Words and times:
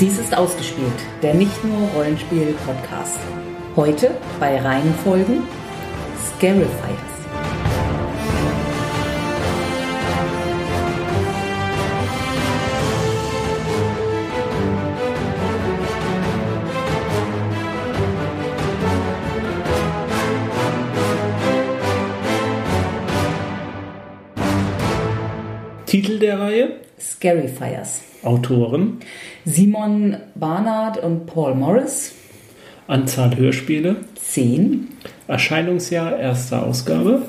Dies 0.00 0.18
ist 0.18 0.34
ausgespielt, 0.34 0.94
der 1.22 1.34
nicht 1.34 1.62
nur 1.62 1.86
Rollenspiel-Podcast. 1.90 3.18
Heute 3.76 4.16
bei 4.38 4.58
Reihenfolgen 4.58 5.42
Scarifiers. 6.18 7.10
Titel 25.84 26.18
der 26.18 26.40
Reihe, 26.40 26.80
Scarifiers. 26.98 28.00
Autoren, 28.22 29.00
Simon 29.44 30.18
Barnard 30.34 30.98
und 30.98 31.26
Paul 31.26 31.54
Morris. 31.54 32.14
Anzahl 32.86 33.36
Hörspiele, 33.36 33.96
10. 34.16 34.88
Erscheinungsjahr 35.28 36.18
erster 36.18 36.66
Ausgabe, 36.66 37.22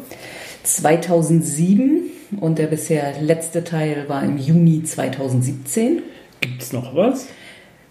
2007 0.64 2.02
und 2.40 2.60
der 2.60 2.68
bisher 2.68 3.22
letzte 3.22 3.64
Teil 3.64 4.05
war 4.10 4.24
im 4.24 4.38
Juni 4.38 4.84
2017. 4.84 6.02
gibt's 6.42 6.74
noch 6.74 6.96
was? 6.96 7.28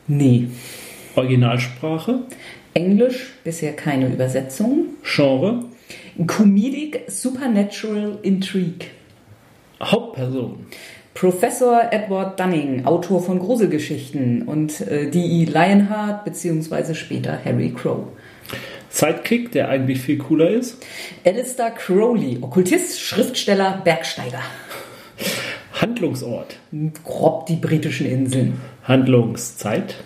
Nee, 0.07 0.49
Originalsprache, 1.15 2.25
Englisch, 2.75 3.35
bisher 3.45 3.73
keine 3.73 4.09
Übersetzung. 4.09 4.97
Genre, 5.03 5.65
Comedic 6.27 7.05
Supernatural 7.09 8.19
Intrigue. 8.23 8.89
Hauptperson, 9.83 10.67
Professor 11.15 11.89
Edward 11.91 12.39
Dunning, 12.39 12.87
Autor 12.87 13.23
von 13.23 13.39
Gruselgeschichten 13.41 14.43
und 14.43 14.81
äh, 14.83 15.11
D.E. 15.11 15.45
Lionheart 15.45 16.25
beziehungsweise 16.25 16.95
später 16.95 17.39
Harry 17.45 17.71
Crow. 17.71 18.07
Sidekick, 18.89 19.53
der 19.53 19.69
eigentlich 19.69 20.01
viel 20.01 20.19
cooler 20.19 20.51
ist, 20.51 20.85
Alistair 21.25 21.71
Crowley, 21.71 22.39
Okkultist, 22.41 23.01
Schriftsteller, 23.01 23.81
Bergsteiger. 23.85 24.41
Handlungsort, 25.75 26.57
Grob 27.05 27.47
die 27.47 27.57
britischen 27.57 28.07
Inseln. 28.07 28.61
Handlungszeit, 28.85 29.97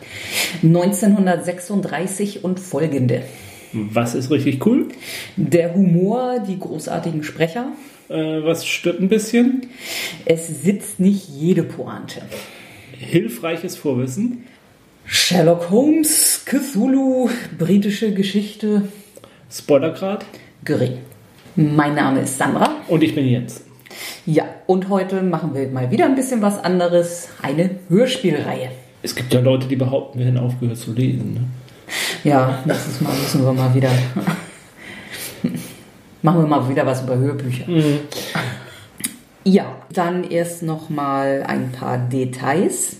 1936 0.62 2.44
und 2.44 2.60
folgende. 2.60 3.22
was 3.72 4.14
ist 4.14 4.30
richtig 4.30 4.64
cool, 4.66 4.88
Der 5.36 5.75
Humor, 5.75 6.41
die 6.47 6.58
großartigen 6.58 7.22
Sprecher. 7.25 7.69
Äh, 8.08 8.42
was 8.44 8.66
stört 8.66 9.00
ein 9.00 9.08
bisschen, 9.08 9.66
Es 10.24 10.47
sitzt 10.62 11.00
nicht 11.00 11.28
jede 11.28 11.62
Pointe. 11.62 12.22
hilfreiches 12.98 13.77
Vorwissen, 13.77 14.44
Sherlock 15.06 15.70
Holmes, 15.70 16.42
Cthulhu, 16.47 17.28
britische 17.58 18.12
Geschichte, 18.14 18.88
Spoilergrad 19.50 20.25
gering. 20.64 20.98
Mein 21.56 21.94
Name 21.94 22.20
ist 22.22 22.38
Sandra. 22.38 22.77
und 22.88 23.02
ich 23.02 23.14
bin 23.14 23.27
Jens. 23.28 23.62
Ja, 24.27 24.44
und 24.66 24.88
heute 24.88 25.22
machen 25.22 25.55
wir 25.55 25.69
mal 25.69 25.91
wieder 25.91 26.06
ein 26.06 26.14
bisschen 26.16 26.42
was 26.42 26.58
anderes. 26.58 27.28
Eine 27.42 27.70
Hörspielreihe. 27.88 28.70
Es 29.02 29.14
gibt 29.14 29.32
ja 29.34 29.41
Leute, 29.41 29.69
die 29.69 29.77
behaupten, 29.77 30.19
wir 30.19 30.27
hätten 30.27 30.38
aufgehört 30.38 30.78
zu 30.78 30.92
lesen. 30.94 31.34
Ne? 31.34 31.41
Ja, 32.25 32.62
nächstes 32.64 33.00
Mal 33.02 33.12
müssen 33.14 33.44
wir 33.44 33.52
mal 33.52 33.72
wieder. 33.75 33.91
Machen 36.25 36.41
wir 36.41 36.47
mal 36.48 36.69
wieder 36.69 36.84
was 36.86 37.03
über 37.03 37.17
Hörbücher. 37.17 37.64
Ja, 39.44 39.66
dann 39.93 40.25
erst 40.25 40.62
noch 40.62 40.88
mal 40.88 41.44
ein 41.47 41.71
paar 41.71 41.98
Details. 41.98 42.97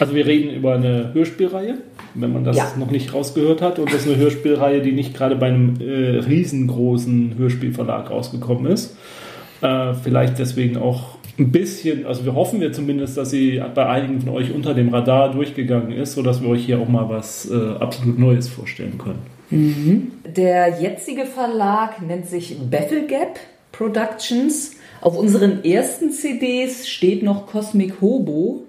Also 0.00 0.12
wir 0.14 0.26
reden 0.26 0.52
über 0.56 0.74
eine 0.74 1.14
Hörspielreihe, 1.14 1.78
wenn 2.14 2.32
man 2.32 2.42
das 2.42 2.56
Ja. 2.56 2.72
noch 2.76 2.90
nicht 2.90 3.14
rausgehört 3.14 3.62
hat. 3.62 3.78
Und 3.78 3.92
das 3.92 4.02
ist 4.04 4.08
eine 4.08 4.16
Hörspielreihe, 4.16 4.82
die 4.82 4.90
nicht 4.90 5.14
gerade 5.16 5.36
bei 5.36 5.46
einem 5.46 5.76
äh, 5.80 6.18
riesengroßen 6.18 7.36
Hörspielverlag 7.38 8.10
rausgekommen 8.10 8.66
ist. 8.72 8.96
Äh, 9.60 9.94
vielleicht 9.94 10.40
deswegen 10.40 10.76
auch 10.78 11.18
ein 11.38 11.52
bisschen, 11.52 12.06
also 12.06 12.24
wir 12.24 12.34
hoffen 12.34 12.60
wir 12.60 12.72
zumindest, 12.72 13.16
dass 13.16 13.30
sie 13.30 13.62
bei 13.72 13.86
einigen 13.86 14.20
von 14.20 14.30
euch 14.30 14.52
unter 14.52 14.74
dem 14.74 14.88
Radar 14.92 15.30
durchgegangen 15.32 15.92
ist, 15.92 16.14
sodass 16.14 16.42
wir 16.42 16.48
euch 16.48 16.64
hier 16.66 16.80
auch 16.80 16.88
mal 16.88 17.08
was 17.08 17.48
äh, 17.48 17.54
absolut 17.78 18.18
Neues 18.18 18.48
vorstellen 18.48 18.98
können. 18.98 19.20
Der 19.50 20.80
jetzige 20.80 21.24
Verlag 21.24 22.02
nennt 22.02 22.26
sich 22.26 22.56
Battlegap 22.70 23.38
Productions. 23.72 24.72
Auf 25.00 25.16
unseren 25.16 25.64
ersten 25.64 26.10
CDs 26.10 26.88
steht 26.88 27.22
noch 27.22 27.46
Cosmic 27.46 28.00
Hobo. 28.00 28.64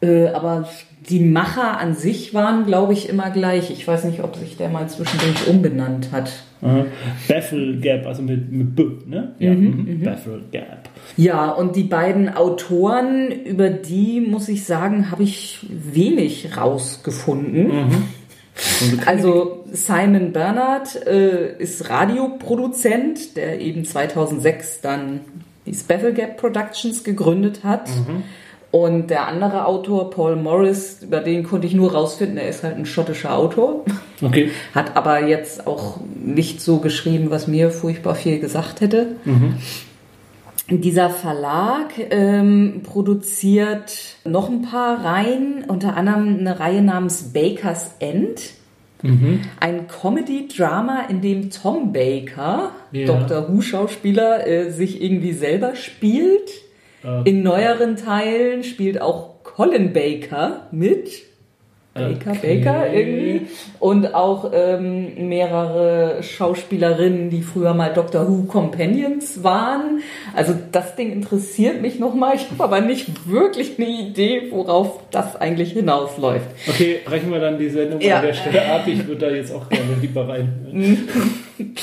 Äh, 0.00 0.28
aber 0.28 0.68
die 1.08 1.20
Macher 1.20 1.78
an 1.78 1.94
sich 1.94 2.34
waren, 2.34 2.66
glaube 2.66 2.92
ich, 2.92 3.08
immer 3.08 3.30
gleich. 3.30 3.70
Ich 3.70 3.86
weiß 3.86 4.04
nicht, 4.04 4.22
ob 4.22 4.36
sich 4.36 4.56
der 4.56 4.68
mal 4.68 4.88
zwischendurch 4.88 5.46
umbenannt 5.48 6.10
hat. 6.12 6.32
Äh, 6.62 6.84
Baffle 7.28 7.76
Gap, 7.78 8.06
also 8.06 8.22
mit, 8.22 8.50
mit 8.50 8.74
B, 8.74 8.84
ne? 9.06 9.34
Ja, 9.38 9.52
mhm, 9.52 10.00
Baffle 10.02 10.42
Gap. 10.50 10.88
Ja, 11.16 11.50
und 11.50 11.76
die 11.76 11.82
beiden 11.82 12.28
Autoren, 12.28 13.30
über 13.44 13.68
die 13.68 14.20
muss 14.20 14.48
ich 14.48 14.64
sagen, 14.64 15.10
habe 15.10 15.24
ich 15.24 15.66
wenig 15.68 16.56
rausgefunden. 16.56 17.70
Also 19.06 19.64
Simon 19.72 20.32
Bernard 20.32 21.06
äh, 21.06 21.56
ist 21.58 21.88
Radioproduzent, 21.88 23.36
der 23.36 23.60
eben 23.60 23.84
2006 23.84 24.80
dann 24.80 25.20
die 25.66 25.74
Spaffle 25.74 26.12
Gap 26.12 26.36
Productions 26.38 27.04
gegründet 27.04 27.64
hat. 27.64 27.88
Und 28.72 29.10
der 29.10 29.28
andere 29.28 29.66
Autor, 29.66 30.08
Paul 30.10 30.34
Morris, 30.36 31.02
über 31.02 31.20
den 31.20 31.44
konnte 31.44 31.66
ich 31.66 31.74
nur 31.74 31.92
rausfinden, 31.92 32.38
er 32.38 32.48
ist 32.48 32.62
halt 32.64 32.76
ein 32.76 32.86
schottischer 32.86 33.36
Autor. 33.36 33.84
Okay. 34.22 34.50
Hat 34.74 34.96
aber 34.96 35.26
jetzt 35.26 35.66
auch 35.66 35.98
nicht 36.14 36.62
so 36.62 36.78
geschrieben, 36.78 37.30
was 37.30 37.46
mir 37.46 37.70
furchtbar 37.70 38.14
viel 38.14 38.38
gesagt 38.38 38.80
hätte. 38.80 39.16
Dieser 40.70 41.10
Verlag 41.10 41.90
ähm, 42.10 42.80
produziert 42.82 44.16
noch 44.24 44.48
ein 44.48 44.62
paar 44.62 45.04
Reihen, 45.04 45.64
unter 45.68 45.96
anderem 45.96 46.38
eine 46.38 46.58
Reihe 46.58 46.80
namens 46.80 47.32
Baker's 47.34 47.96
End. 47.98 48.40
Ein 49.60 49.88
Comedy-Drama, 49.88 51.06
in 51.08 51.20
dem 51.20 51.50
Tom 51.50 51.92
Baker, 51.92 52.72
Ja. 52.92 53.06
Dr. 53.06 53.48
Who-Schauspieler, 53.48 54.46
äh, 54.46 54.70
sich 54.70 55.02
irgendwie 55.02 55.32
selber 55.32 55.74
spielt. 55.74 56.50
In 57.24 57.42
neueren 57.42 57.96
Teilen 57.96 58.62
spielt 58.62 59.00
auch 59.00 59.42
Colin 59.42 59.92
Baker 59.92 60.68
mit. 60.70 61.10
Baker, 61.94 62.30
Okay. 62.32 62.58
Baker 62.62 62.92
irgendwie. 62.92 63.46
Und 63.78 64.14
auch 64.14 64.50
ähm, 64.54 65.28
mehrere 65.28 66.22
Schauspielerinnen, 66.22 67.28
die 67.28 67.42
früher 67.42 67.74
mal 67.74 67.92
Doctor 67.92 68.26
Who 68.28 68.44
Companions 68.44 69.42
waren. 69.44 70.00
Also 70.34 70.54
das 70.72 70.96
Ding 70.96 71.12
interessiert 71.12 71.82
mich 71.82 71.98
nochmal. 71.98 72.36
Ich 72.36 72.50
habe 72.50 72.64
aber 72.64 72.80
nicht 72.80 73.28
wirklich 73.28 73.78
eine 73.78 73.88
Idee, 73.88 74.44
worauf 74.50 75.00
das 75.10 75.36
eigentlich 75.36 75.72
hinausläuft. 75.72 76.46
Okay, 76.68 77.00
brechen 77.04 77.30
wir 77.30 77.40
dann 77.40 77.58
die 77.58 77.68
Sendung 77.68 78.00
Ja. 78.00 78.20
an 78.20 78.26
der 78.26 78.34
Stelle 78.34 78.64
ab. 78.72 78.82
Ich 78.86 79.06
würde 79.06 79.26
da 79.28 79.34
jetzt 79.34 79.52
auch 79.54 79.68
gerne 79.68 79.96
lieber 80.00 80.26
rein. 80.28 81.08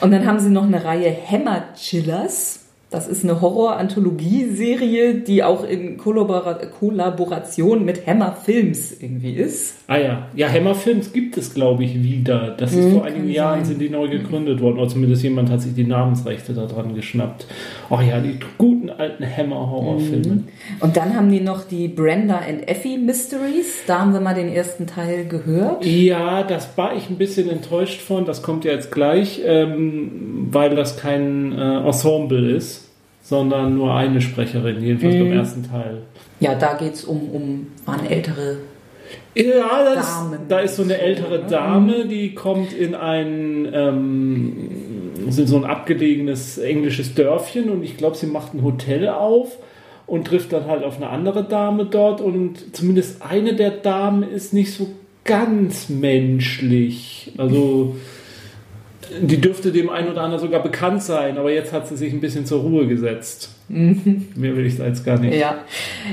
Und 0.00 0.10
dann 0.10 0.26
haben 0.26 0.40
sie 0.40 0.50
noch 0.50 0.64
eine 0.64 0.84
Reihe 0.84 1.16
Hammer 1.30 1.64
Chillers. 1.76 2.63
Das 2.94 3.08
ist 3.08 3.24
eine 3.24 3.40
Horror-Anthologie-Serie, 3.40 5.14
die 5.14 5.42
auch 5.42 5.68
in 5.68 5.96
Kollabora 5.96 6.60
Kollaboration 6.78 7.84
mit 7.84 8.06
Hammer 8.06 8.36
Films 8.44 8.96
irgendwie 9.00 9.32
ist. 9.32 9.78
Ah 9.88 9.96
ja, 9.96 10.28
ja, 10.36 10.48
Hammer 10.48 10.76
Films 10.76 11.12
gibt 11.12 11.36
es, 11.36 11.52
glaube 11.54 11.82
ich, 11.82 12.00
wieder. 12.04 12.54
Das 12.56 12.72
ist 12.72 12.92
vor 12.92 13.04
einigen 13.04 13.28
Jahren 13.28 13.64
sind 13.64 13.80
die 13.80 13.90
neu 13.90 14.08
gegründet 14.08 14.60
worden, 14.60 14.78
oder 14.78 14.86
zumindest 14.86 15.24
jemand 15.24 15.50
hat 15.50 15.60
sich 15.62 15.74
die 15.74 15.82
Namensrechte 15.82 16.52
daran 16.52 16.94
geschnappt. 16.94 17.48
Ach 17.90 18.00
ja, 18.00 18.20
die 18.20 18.38
guten 18.58 18.90
alten 18.90 19.24
Hammer-Horrorfilme. 19.24 20.44
Und 20.78 20.96
dann 20.96 21.16
haben 21.16 21.32
die 21.32 21.40
noch 21.40 21.64
die 21.64 21.88
Brenda 21.88 22.42
and 22.48 22.68
Effie 22.68 22.96
Mysteries. 22.96 23.82
Da 23.88 24.02
haben 24.02 24.12
wir 24.12 24.20
mal 24.20 24.36
den 24.36 24.48
ersten 24.48 24.86
Teil 24.86 25.24
gehört. 25.24 25.84
Ja, 25.84 26.44
das 26.44 26.78
war 26.78 26.94
ich 26.96 27.10
ein 27.10 27.18
bisschen 27.18 27.50
enttäuscht 27.50 28.00
von. 28.00 28.24
Das 28.24 28.44
kommt 28.44 28.64
ja 28.64 28.70
jetzt 28.70 28.92
gleich, 28.92 29.42
ähm, 29.44 30.46
weil 30.52 30.76
das 30.76 30.96
kein 30.96 31.50
äh, 31.58 31.78
Ensemble 31.84 32.54
ist, 32.54 32.83
sondern 33.24 33.74
nur 33.74 33.94
eine 33.94 34.20
Sprecherin, 34.20 34.82
jedenfalls 34.82 35.14
beim 35.14 35.32
ersten 35.32 35.62
Teil. 35.62 36.02
Ja, 36.40 36.54
da 36.54 36.74
geht's 36.74 37.04
um, 37.04 37.30
um 37.30 37.66
waren 37.86 38.04
ältere. 38.06 38.58
Ja, 39.34 39.94
das, 39.94 40.06
Damen. 40.06 40.40
da 40.48 40.60
ist 40.60 40.76
so 40.76 40.82
eine 40.82 40.98
ältere 40.98 41.44
Dame, 41.44 42.06
die 42.06 42.34
kommt 42.34 42.72
in 42.72 42.94
ein 42.94 43.68
ähm, 43.72 44.52
so 45.30 45.44
so 45.46 45.56
ein 45.56 45.64
abgelegenes 45.64 46.58
englisches 46.58 47.14
Dörfchen 47.14 47.70
und 47.70 47.82
ich 47.82 47.96
glaube, 47.96 48.16
sie 48.16 48.26
macht 48.26 48.54
ein 48.54 48.62
Hotel 48.62 49.08
auf 49.08 49.58
und 50.06 50.26
trifft 50.26 50.52
dann 50.52 50.66
halt 50.66 50.84
auf 50.84 50.98
eine 50.98 51.08
andere 51.08 51.44
Dame 51.44 51.86
dort 51.86 52.20
und 52.20 52.76
zumindest 52.76 53.22
eine 53.22 53.54
der 53.54 53.70
Damen 53.70 54.22
ist 54.22 54.52
nicht 54.52 54.72
so 54.72 54.88
ganz 55.24 55.88
menschlich. 55.88 57.32
Also 57.38 57.96
die 59.20 59.40
dürfte 59.40 59.72
dem 59.72 59.90
einen 59.90 60.08
oder 60.08 60.22
anderen 60.22 60.40
sogar 60.40 60.62
bekannt 60.62 61.02
sein, 61.02 61.38
aber 61.38 61.50
jetzt 61.50 61.72
hat 61.72 61.86
sie 61.86 61.96
sich 61.96 62.12
ein 62.12 62.20
bisschen 62.20 62.46
zur 62.46 62.62
Ruhe 62.62 62.86
gesetzt. 62.86 63.50
Mhm. 63.68 64.28
Mehr 64.34 64.56
will 64.56 64.66
ich 64.66 64.78
jetzt 64.78 65.04
gar 65.04 65.18
nicht. 65.18 65.34
Ja, 65.34 65.58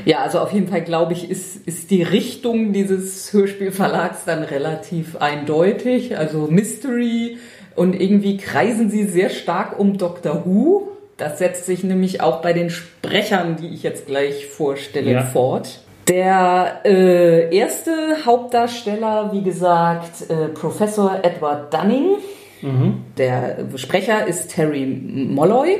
ja 0.06 0.20
also 0.20 0.40
auf 0.40 0.54
jeden 0.54 0.68
Fall 0.68 0.82
glaube 0.82 1.14
ich, 1.14 1.30
ist, 1.30 1.68
ist 1.68 1.92
die 1.92 2.04
Richtung 2.04 2.74
dieses 2.74 3.32
Hörspielverlags 3.34 4.26
dann 4.26 4.44
relativ 4.44 5.18
eindeutig. 5.18 6.18
Also 6.18 6.48
Mystery 6.50 7.38
und 7.76 8.00
irgendwie 8.00 8.38
kreisen 8.38 8.90
sie 8.90 9.06
sehr 9.06 9.30
stark 9.30 9.80
um 9.80 9.98
Doctor 9.98 10.46
Who. 10.46 10.90
Das 11.18 11.38
setzt 11.38 11.66
sich 11.66 11.84
nämlich 11.84 12.22
auch 12.22 12.42
bei 12.42 12.54
den 12.54 12.70
Sprechern, 12.70 13.56
die 13.56 13.68
ich 13.68 13.84
jetzt 13.84 14.08
gleich 14.08 14.48
vorstelle, 14.48 15.12
ja. 15.12 15.24
fort. 15.24 15.82
Der 16.08 16.82
äh, 16.84 17.56
erste 17.56 17.92
Hauptdarsteller, 18.26 19.30
wie 19.32 19.44
gesagt, 19.44 20.30
äh, 20.30 20.48
Professor 20.48 21.20
Edward 21.22 21.74
Dunning. 21.74 22.18
Mhm. 22.62 23.02
Der 23.18 23.58
Sprecher 23.76 24.28
ist 24.28 24.52
Terry 24.52 24.86
Molloy. 24.86 25.80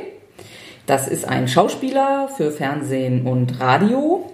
Das 0.86 1.08
ist 1.08 1.28
ein 1.28 1.48
Schauspieler 1.48 2.28
für 2.36 2.50
Fernsehen 2.50 3.26
und 3.26 3.60
Radio. 3.60 4.30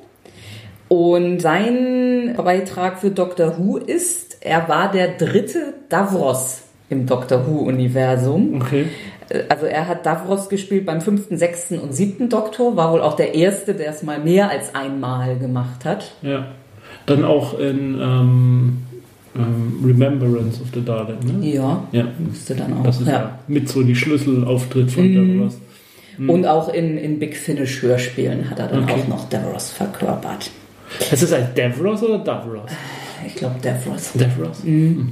Und 0.88 1.40
sein 1.40 2.34
Beitrag 2.36 2.98
für 2.98 3.10
Doctor 3.10 3.58
Who 3.58 3.76
ist, 3.76 4.38
er 4.40 4.68
war 4.68 4.90
der 4.90 5.08
dritte 5.08 5.74
Davros 5.90 6.62
im 6.88 7.06
Doctor 7.06 7.46
Who-Universum. 7.46 8.62
Okay. 8.62 8.86
Äh, 9.28 9.42
also 9.48 9.66
er 9.66 9.86
hat 9.86 10.06
Davros 10.06 10.48
gespielt 10.48 10.86
beim 10.86 11.02
fünften, 11.02 11.36
sechsten 11.36 11.78
und 11.78 11.94
siebten 11.94 12.30
Doktor, 12.30 12.76
war 12.76 12.92
wohl 12.92 13.02
auch 13.02 13.16
der 13.16 13.34
erste, 13.34 13.74
der 13.74 13.90
es 13.90 14.02
mal 14.02 14.18
mehr 14.18 14.50
als 14.50 14.74
einmal 14.74 15.36
gemacht 15.38 15.84
hat. 15.84 16.12
Ja. 16.22 16.46
Dann 17.04 17.24
auch 17.24 17.58
in 17.58 17.94
ähm, 17.94 18.00
ähm, 18.00 18.86
Remembrance 19.88 20.60
of 20.60 20.68
the 20.74 20.84
Dalek, 20.84 21.24
ne? 21.24 21.48
Ja, 21.48 21.86
ja. 21.92 22.04
müsste 22.18 22.54
dann 22.54 22.74
auch. 22.74 22.84
Das 22.84 23.00
ist 23.00 23.06
ja. 23.06 23.12
ja 23.12 23.38
mit 23.48 23.68
so 23.68 23.82
die 23.82 23.94
Schlüsselauftritt 23.94 24.90
von 24.90 25.12
mm. 25.12 25.38
Davros. 25.38 25.58
Mm. 26.18 26.30
Und 26.30 26.46
auch 26.46 26.72
in, 26.72 26.98
in 26.98 27.18
Big 27.18 27.36
Finish 27.36 27.82
Hörspielen 27.82 28.50
hat 28.50 28.58
er 28.58 28.68
dann 28.68 28.84
okay. 28.84 28.94
auch 28.94 29.08
noch 29.08 29.28
Davros 29.28 29.70
verkörpert. 29.70 30.50
Ist 31.10 31.22
es 31.22 31.32
ein 31.32 31.48
Davros 31.54 32.02
oder 32.02 32.18
Davros? 32.18 32.70
Ich 33.26 33.34
glaube 33.34 33.56
Davros. 33.62 34.12
Davros? 34.14 34.64
Mm. 34.64 35.08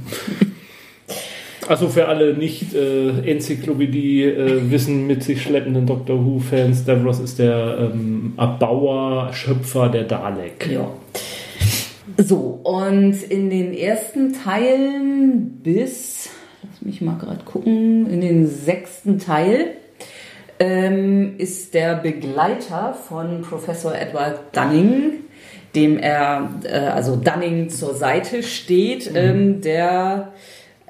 Also 1.67 1.89
für 1.89 2.07
alle 2.07 2.33
nicht 2.33 2.73
äh, 2.73 3.29
Enzyklopädie 3.29 4.23
äh, 4.23 4.71
Wissen 4.71 5.05
mit 5.05 5.23
sich 5.23 5.41
schleppenden 5.41 5.85
Doctor 5.85 6.25
Who 6.25 6.39
Fans, 6.39 6.85
Davros 6.85 7.19
ist 7.19 7.39
der 7.39 7.91
ähm, 7.93 8.33
Erbauer, 8.37 9.33
Schöpfer 9.33 9.89
der 9.89 10.03
Dalek. 10.03 10.69
Ja. 10.71 10.89
So, 12.17 12.59
und 12.63 13.21
in 13.23 13.51
den 13.51 13.73
ersten 13.73 14.33
Teilen 14.33 15.59
bis, 15.61 16.29
lass 16.63 16.81
mich 16.81 17.01
mal 17.01 17.17
gerade 17.19 17.43
gucken, 17.43 18.09
in 18.09 18.21
den 18.21 18.47
sechsten 18.47 19.19
Teil 19.19 19.75
ähm, 20.59 21.35
ist 21.37 21.75
der 21.75 21.95
Begleiter 21.95 22.95
von 23.07 23.43
Professor 23.43 23.93
Edward 23.93 24.55
Dunning, 24.55 25.25
dem 25.75 25.99
er, 25.99 26.49
äh, 26.63 26.71
also 26.71 27.15
Dunning 27.15 27.69
zur 27.69 27.93
Seite 27.93 28.41
steht, 28.41 29.11
mhm. 29.11 29.17
ähm, 29.17 29.61
der 29.61 30.33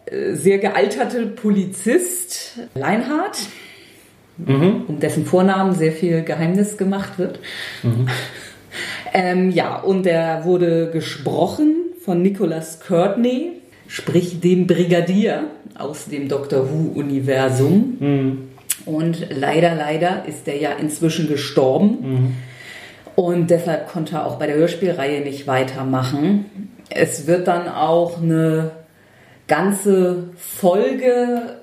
äh, 0.06 0.33
sehr 0.33 0.59
gealterte 0.59 1.25
Polizist 1.25 2.59
Leinhardt, 2.74 3.39
mhm. 4.38 4.85
um 4.88 5.00
dessen 5.01 5.25
Vornamen 5.25 5.75
sehr 5.75 5.91
viel 5.91 6.24
Geheimnis 6.24 6.77
gemacht 6.77 7.19
wird. 7.19 7.39
Mhm. 7.83 8.07
Ähm, 9.13 9.51
ja, 9.51 9.77
und 9.77 10.06
er 10.06 10.45
wurde 10.45 10.89
gesprochen 10.92 11.75
von 12.04 12.21
Nicholas 12.21 12.80
Courtney, 12.80 13.54
sprich 13.88 14.39
dem 14.39 14.68
Brigadier 14.68 15.45
aus 15.77 16.06
dem 16.06 16.27
Doctor 16.27 16.69
Who-Universum. 16.69 17.98
Mhm. 18.00 18.38
Und 18.86 19.27
leider, 19.30 19.75
leider 19.75 20.25
ist 20.27 20.48
er 20.48 20.59
ja 20.59 20.71
inzwischen 20.74 21.27
gestorben. 21.27 21.98
Mhm. 22.01 22.36
Und 23.15 23.50
deshalb 23.50 23.88
konnte 23.88 24.15
er 24.15 24.27
auch 24.27 24.38
bei 24.38 24.48
der 24.48 24.56
Hörspielreihe 24.56 25.21
nicht 25.21 25.48
weitermachen. 25.48 26.69
Es 26.89 27.27
wird 27.27 27.48
dann 27.48 27.68
auch 27.68 28.21
eine 28.21 28.71
ganze 29.48 30.30
Folge 30.38 31.57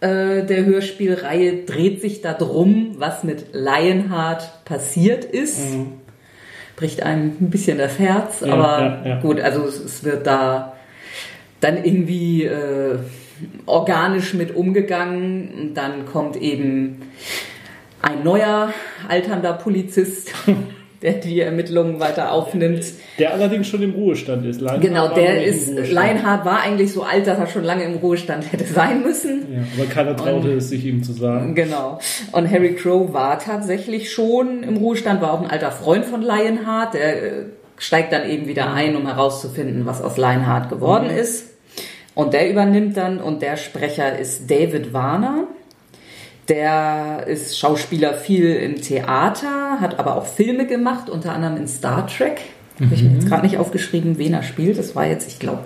äh, 0.00 0.44
der 0.44 0.64
Hörspielreihe 0.64 1.64
dreht 1.64 2.00
sich 2.00 2.22
darum, 2.22 2.94
was 2.96 3.22
mit 3.22 3.52
Lionheart 3.52 4.64
passiert 4.64 5.24
ist. 5.26 5.74
Mhm. 5.74 5.92
Bricht 6.80 7.02
einem 7.02 7.36
ein 7.40 7.50
bisschen 7.50 7.76
das 7.76 7.98
Herz, 7.98 8.40
ja, 8.40 8.54
aber 8.54 9.02
ja, 9.04 9.20
gut, 9.20 9.38
also 9.38 9.66
es, 9.66 9.78
es, 9.78 10.02
wird 10.02 10.26
da 10.26 10.72
dann 11.60 11.84
irgendwie 11.84 12.44
äh, 12.44 12.96
organisch 13.66 14.32
mit 14.32 14.56
umgegangen. 14.56 15.50
Und 15.60 15.74
dann 15.74 16.06
kommt 16.06 16.36
eben 16.36 17.02
ein 18.00 18.24
neuer 18.24 18.72
alternder 19.08 19.52
Polizist 19.52 20.32
der 21.02 21.14
die 21.14 21.40
Ermittlungen 21.40 21.98
weiter 21.98 22.32
aufnimmt. 22.32 22.84
Der 23.18 23.32
allerdings 23.32 23.68
schon 23.68 23.82
im 23.82 23.92
Ruhestand 23.92 24.44
ist. 24.44 24.60
Leinhardt 24.60 24.82
genau, 24.82 25.14
der 25.14 25.44
ist, 25.44 25.90
Leinhardt 25.90 26.44
war 26.44 26.60
eigentlich 26.60 26.92
so 26.92 27.02
alt, 27.02 27.26
dass 27.26 27.38
er 27.38 27.46
schon 27.46 27.64
lange 27.64 27.84
im 27.84 27.96
Ruhestand 27.96 28.52
hätte 28.52 28.64
sein 28.64 29.02
müssen. 29.02 29.46
Ja, 29.50 29.60
aber 29.76 29.88
keiner 29.88 30.16
traute 30.16 30.50
und, 30.50 30.58
es 30.58 30.68
sich 30.68 30.84
ihm 30.84 31.02
zu 31.02 31.12
sagen. 31.12 31.54
Genau. 31.54 31.98
Und 32.32 32.50
Harry 32.50 32.74
Crow 32.74 33.12
war 33.12 33.38
tatsächlich 33.38 34.12
schon 34.12 34.62
im 34.62 34.76
Ruhestand, 34.76 35.22
war 35.22 35.32
auch 35.32 35.40
ein 35.40 35.50
alter 35.50 35.70
Freund 35.70 36.04
von 36.04 36.20
Lionheart, 36.20 36.94
der 36.94 37.22
äh, 37.22 37.44
steigt 37.78 38.12
dann 38.12 38.28
eben 38.28 38.46
wieder 38.46 38.72
ein, 38.72 38.94
um 38.94 39.06
herauszufinden, 39.06 39.86
was 39.86 40.02
aus 40.02 40.18
Lionheart 40.18 40.68
geworden 40.68 41.10
mhm. 41.10 41.18
ist. 41.18 41.46
Und 42.14 42.34
der 42.34 42.50
übernimmt 42.50 42.96
dann, 42.96 43.18
und 43.20 43.40
der 43.40 43.56
Sprecher 43.56 44.18
ist 44.18 44.50
David 44.50 44.92
Warner. 44.92 45.44
Der 46.50 47.26
ist 47.28 47.58
Schauspieler 47.58 48.12
viel 48.12 48.56
im 48.56 48.82
Theater, 48.82 49.78
hat 49.80 50.00
aber 50.00 50.16
auch 50.16 50.26
Filme 50.26 50.66
gemacht, 50.66 51.08
unter 51.08 51.32
anderem 51.32 51.56
in 51.56 51.68
Star 51.68 52.08
Trek. 52.08 52.40
Mhm. 52.78 52.84
Habe 52.86 52.94
ich 52.96 53.02
mir 53.04 53.14
jetzt 53.14 53.28
gerade 53.28 53.46
nicht 53.46 53.56
aufgeschrieben, 53.56 54.18
wen 54.18 54.34
er 54.34 54.42
spielt. 54.42 54.76
Das 54.76 54.96
war 54.96 55.06
jetzt, 55.06 55.28
ich 55.28 55.38
glaube, 55.38 55.62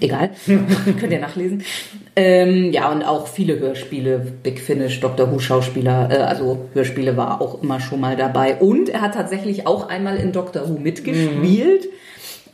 egal, 0.00 0.30
könnt 0.46 1.12
ihr 1.12 1.18
nachlesen. 1.18 1.64
Ähm, 2.14 2.70
ja, 2.72 2.92
und 2.92 3.02
auch 3.02 3.26
viele 3.26 3.58
Hörspiele, 3.58 4.24
Big 4.44 4.60
Finish, 4.60 5.00
Doctor 5.00 5.32
Who 5.32 5.40
Schauspieler, 5.40 6.08
äh, 6.12 6.18
also 6.18 6.68
Hörspiele 6.72 7.16
war 7.16 7.40
auch 7.40 7.60
immer 7.64 7.80
schon 7.80 7.98
mal 7.98 8.16
dabei. 8.16 8.54
Und 8.56 8.88
er 8.90 9.00
hat 9.00 9.14
tatsächlich 9.14 9.66
auch 9.66 9.88
einmal 9.88 10.18
in 10.18 10.30
Doctor 10.30 10.68
Who 10.68 10.78
mitgespielt. 10.78 11.86
Mhm. 11.86 11.93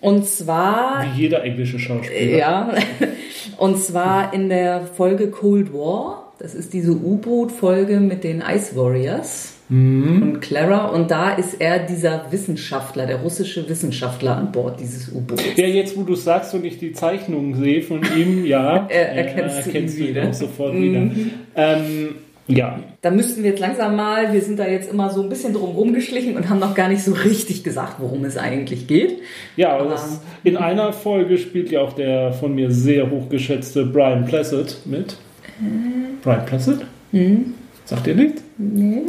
Und 0.00 0.26
zwar. 0.26 1.04
Wie 1.14 1.22
jeder 1.22 1.44
englische 1.44 1.78
Schauspieler. 1.78 2.38
Ja. 2.38 2.74
Und 3.58 3.78
zwar 3.82 4.32
in 4.32 4.48
der 4.48 4.82
Folge 4.86 5.30
Cold 5.30 5.72
War. 5.72 6.32
Das 6.38 6.54
ist 6.54 6.72
diese 6.72 6.92
U-Boot-Folge 6.92 8.00
mit 8.00 8.24
den 8.24 8.40
Ice 8.40 8.74
Warriors 8.74 9.52
mhm. 9.68 10.22
und 10.22 10.40
Clara. 10.40 10.86
Und 10.86 11.10
da 11.10 11.34
ist 11.34 11.60
er 11.60 11.80
dieser 11.80 12.30
Wissenschaftler, 12.30 13.06
der 13.06 13.16
russische 13.16 13.68
Wissenschaftler 13.68 14.36
an 14.36 14.50
Bord 14.50 14.80
dieses 14.80 15.12
U-Boots. 15.12 15.42
Ja, 15.56 15.66
jetzt 15.66 15.98
wo 15.98 16.02
du 16.02 16.14
sagst 16.14 16.54
und 16.54 16.64
ich 16.64 16.78
die 16.78 16.92
Zeichnungen 16.92 17.54
sehe 17.54 17.82
von 17.82 18.00
ihm, 18.16 18.46
ja, 18.46 18.86
er, 18.88 19.12
erkennst, 19.12 19.58
ja, 19.58 19.64
erkennst 19.66 19.98
du 19.98 20.02
ihn, 20.02 20.08
wieder. 20.08 20.32
sofort 20.32 20.74
mhm. 20.74 20.82
wieder. 20.82 21.10
Ähm, 21.56 22.14
ja. 22.50 22.80
Da 23.00 23.10
müssten 23.10 23.42
wir 23.42 23.50
jetzt 23.50 23.60
langsam 23.60 23.96
mal, 23.96 24.32
wir 24.32 24.40
sind 24.40 24.58
da 24.58 24.66
jetzt 24.66 24.90
immer 24.90 25.10
so 25.10 25.22
ein 25.22 25.28
bisschen 25.28 25.52
drum 25.52 25.70
rumgeschlichen 25.70 26.36
und 26.36 26.48
haben 26.48 26.58
noch 26.58 26.74
gar 26.74 26.88
nicht 26.88 27.02
so 27.02 27.12
richtig 27.12 27.64
gesagt, 27.64 27.96
worum 27.98 28.24
es 28.24 28.36
eigentlich 28.36 28.86
geht. 28.86 29.18
Ja, 29.56 29.76
aber 29.76 29.90
das, 29.90 30.20
in 30.44 30.56
einer 30.56 30.92
Folge 30.92 31.38
spielt 31.38 31.70
ja 31.70 31.80
auch 31.80 31.92
der 31.92 32.32
von 32.32 32.54
mir 32.54 32.70
sehr 32.70 33.10
hochgeschätzte 33.10 33.86
Brian 33.86 34.24
Placid 34.26 34.78
mit. 34.84 35.12
Äh. 35.60 36.16
Brian 36.22 36.44
Placid? 36.46 36.80
Mhm. 37.12 37.54
Sagt 37.84 38.06
ihr 38.06 38.14
nichts? 38.14 38.42
Nee. 38.58 39.02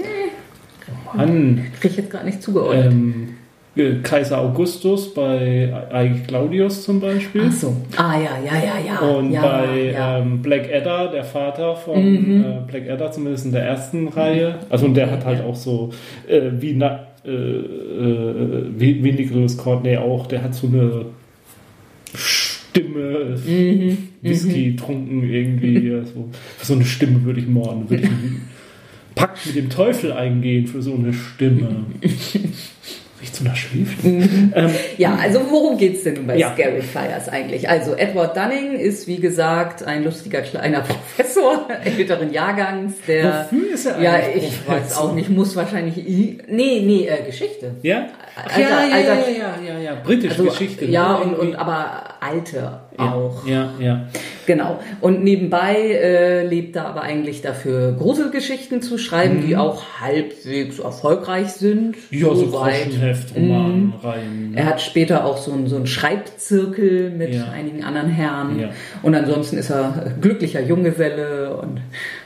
Oh 0.88 1.18
Mann. 1.18 1.66
Krieg 1.80 1.92
ich 1.92 1.98
jetzt 1.98 2.10
gar 2.10 2.24
nicht 2.24 2.42
zugeordnet. 2.42 2.92
Ähm, 2.92 3.30
äh, 3.30 3.41
Kaiser 4.04 4.40
Augustus 4.40 5.14
bei 5.14 5.74
Ike 5.94 6.28
Claudius 6.28 6.84
zum 6.84 7.00
Beispiel. 7.00 7.44
Ach 7.48 7.52
so. 7.54 7.78
Ah 7.96 8.16
ja, 8.16 8.38
ja, 8.44 8.62
ja, 8.62 8.86
ja. 8.86 9.00
Und 9.00 9.32
ja, 9.32 9.42
bei 9.42 9.92
ja. 9.92 10.18
Ähm, 10.18 10.42
Black 10.42 10.70
Adder, 10.74 11.10
der 11.10 11.24
Vater 11.24 11.78
von 11.78 12.04
mhm. 12.04 12.44
äh, 12.44 12.70
Black 12.70 12.90
Adder, 12.90 13.14
zumindest 13.14 13.46
in 13.46 13.54
der 13.54 13.64
ersten 13.64 14.02
mhm. 14.02 14.08
Reihe. 14.10 14.56
Also 14.70 14.88
und 14.88 14.96
der 14.96 15.10
hat 15.10 15.24
halt 15.24 15.42
auch 15.42 15.56
so 15.56 15.92
äh, 16.28 16.52
wie, 16.60 16.74
na, 16.74 17.08
äh, 17.26 17.32
äh 17.32 18.66
wie, 18.78 19.02
wie 19.02 19.14
Nicholas 19.14 19.58
Courtney 19.58 19.96
auch, 19.96 20.28
der 20.28 20.44
hat 20.44 20.54
so 20.54 20.68
eine 20.68 21.06
Stimme, 22.14 23.38
mhm. 23.46 23.98
Whisky 24.22 24.72
mhm. 24.72 24.78
trunken 24.78 25.30
irgendwie. 25.30 25.90
so, 26.14 26.28
für 26.58 26.66
so 26.66 26.74
eine 26.74 26.84
Stimme 26.84 27.24
würde 27.24 27.40
ich 27.40 27.48
morden. 27.48 27.90
Würde 27.90 28.04
ich 28.04 28.10
einen 28.10 28.50
Pakt 29.16 29.46
mit 29.46 29.56
dem 29.56 29.70
Teufel 29.70 30.12
eingehen 30.12 30.68
für 30.68 30.82
so 30.82 30.94
eine 30.94 31.14
Stimme. 31.14 31.86
Riecht 33.22 33.36
so 33.36 33.44
nach 33.44 33.56
Schwefel. 33.56 34.12
Mhm. 34.12 34.54
Ähm, 34.56 34.72
ja, 34.98 35.16
also 35.22 35.42
worum 35.50 35.78
geht 35.78 35.98
es 35.98 36.04
denn 36.04 36.26
bei 36.26 36.38
ja. 36.38 36.54
Scary 36.54 36.82
Fires 36.82 37.30
eigentlich? 37.30 37.70
Also 37.70 37.94
Edward 37.94 38.36
Dunning 38.36 38.74
ist, 38.74 39.08
wie 39.08 39.18
gesagt, 39.18 39.84
ein 39.84 40.04
lustiger 40.04 40.42
kleiner 40.42 40.82
Professor 41.16 41.68
älteren 41.84 42.34
Jahrgangs, 42.34 42.94
der... 43.08 43.48
Wofür 43.52 43.74
ist 43.74 43.86
er 43.86 44.02
Ja, 44.02 44.20
ich 44.20 44.66
Professor? 44.66 44.76
weiß 44.76 44.98
auch 44.98 45.14
nicht, 45.14 45.30
muss 45.30 45.56
wahrscheinlich... 45.56 45.98
Nee, 45.98 46.42
nee, 46.48 47.08
äh, 47.08 47.24
Geschichte. 47.24 47.76
Ja? 47.84 48.08
Alter, 48.36 48.60
ja, 48.60 48.68
ja, 48.68 48.96
alter, 48.96 49.30
ja, 49.30 49.56
ja, 49.66 49.74
ja, 49.74 49.80
ja, 49.80 49.96
britische 50.04 50.32
also, 50.32 50.46
Geschichte. 50.46 50.86
Ja, 50.86 51.16
und, 51.16 51.36
und 51.36 51.56
aber 51.56 52.04
alte 52.22 52.80
Ja, 52.98 53.14
auch. 53.14 53.46
Ja, 53.46 53.74
ja. 53.80 54.08
Genau. 54.52 54.80
Und 55.00 55.24
nebenbei 55.24 55.76
äh, 55.78 56.46
lebt 56.46 56.76
er 56.76 56.88
aber 56.88 57.04
eigentlich 57.04 57.42
dafür, 57.42 57.94
Gruselgeschichten 57.94 58.82
zu 58.82 58.98
schreiben, 58.98 59.46
die 59.48 59.56
auch 59.56 59.82
halbwegs 60.02 60.80
erfolgreich 60.80 61.54
sind. 61.54 61.96
Mhm. 62.12 62.18
Ja, 62.20 62.26
so 62.28 62.36
soweit. 62.36 62.84
Groschenheft, 62.84 63.34
Roman, 63.34 63.94
Reihen. 64.04 64.52
Er 64.54 64.66
hat 64.66 64.82
später 64.82 65.24
auch 65.24 65.38
so 65.38 65.54
einen, 65.54 65.68
so 65.68 65.78
einen 65.78 65.88
Schreibzirkel 65.88 67.12
mit 67.12 67.34
Ja. 67.34 67.46
einigen 67.50 67.86
anderen 67.86 68.10
Herren. 68.10 68.60
Ja. 68.60 68.70
Und 69.04 69.16
ansonsten 69.16 69.58
ist 69.58 69.70
er 69.70 70.16
glücklicher 70.20 70.62
Junggeselle 70.62 71.56
und 71.56 71.80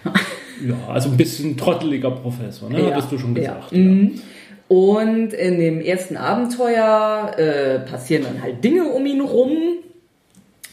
Ja, 0.68 0.76
also 0.92 1.10
ein 1.10 1.18
bisschen 1.18 1.58
trotteliger 1.58 2.10
Professor, 2.10 2.70
ne? 2.72 2.80
Ja, 2.82 2.92
Hattest 2.96 3.12
du 3.12 3.20
schon 3.20 3.36
gesagt. 3.36 3.72
Ja. 3.72 3.78
Mhm. 3.78 4.14
Und 4.68 5.34
in 5.34 5.60
dem 5.60 5.80
ersten 5.80 6.18
Abenteuer 6.18 7.32
äh, 7.38 7.80
passieren 7.88 8.24
dann 8.24 8.42
halt 8.42 8.64
Dinge 8.64 8.86
um 8.86 9.06
ihn 9.06 9.22
rum. 9.22 9.52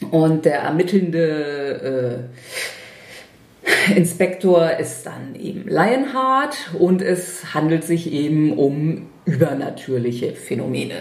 Und 0.05 0.45
der 0.45 0.59
ermittelnde 0.59 2.27
äh, 2.29 3.95
Inspektor 3.95 4.71
ist 4.79 5.05
dann 5.05 5.35
eben 5.39 5.67
Lionheart 5.67 6.55
und 6.77 7.01
es 7.01 7.53
handelt 7.53 7.83
sich 7.83 8.11
eben 8.11 8.53
um 8.53 9.07
übernatürliche 9.25 10.33
Phänomene, 10.33 10.95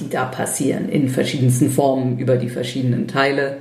die 0.00 0.08
da 0.10 0.24
passieren 0.24 0.88
in 0.88 1.08
verschiedensten 1.08 1.70
Formen 1.70 2.18
über 2.18 2.36
die 2.36 2.48
verschiedenen 2.48 3.06
Teile. 3.06 3.58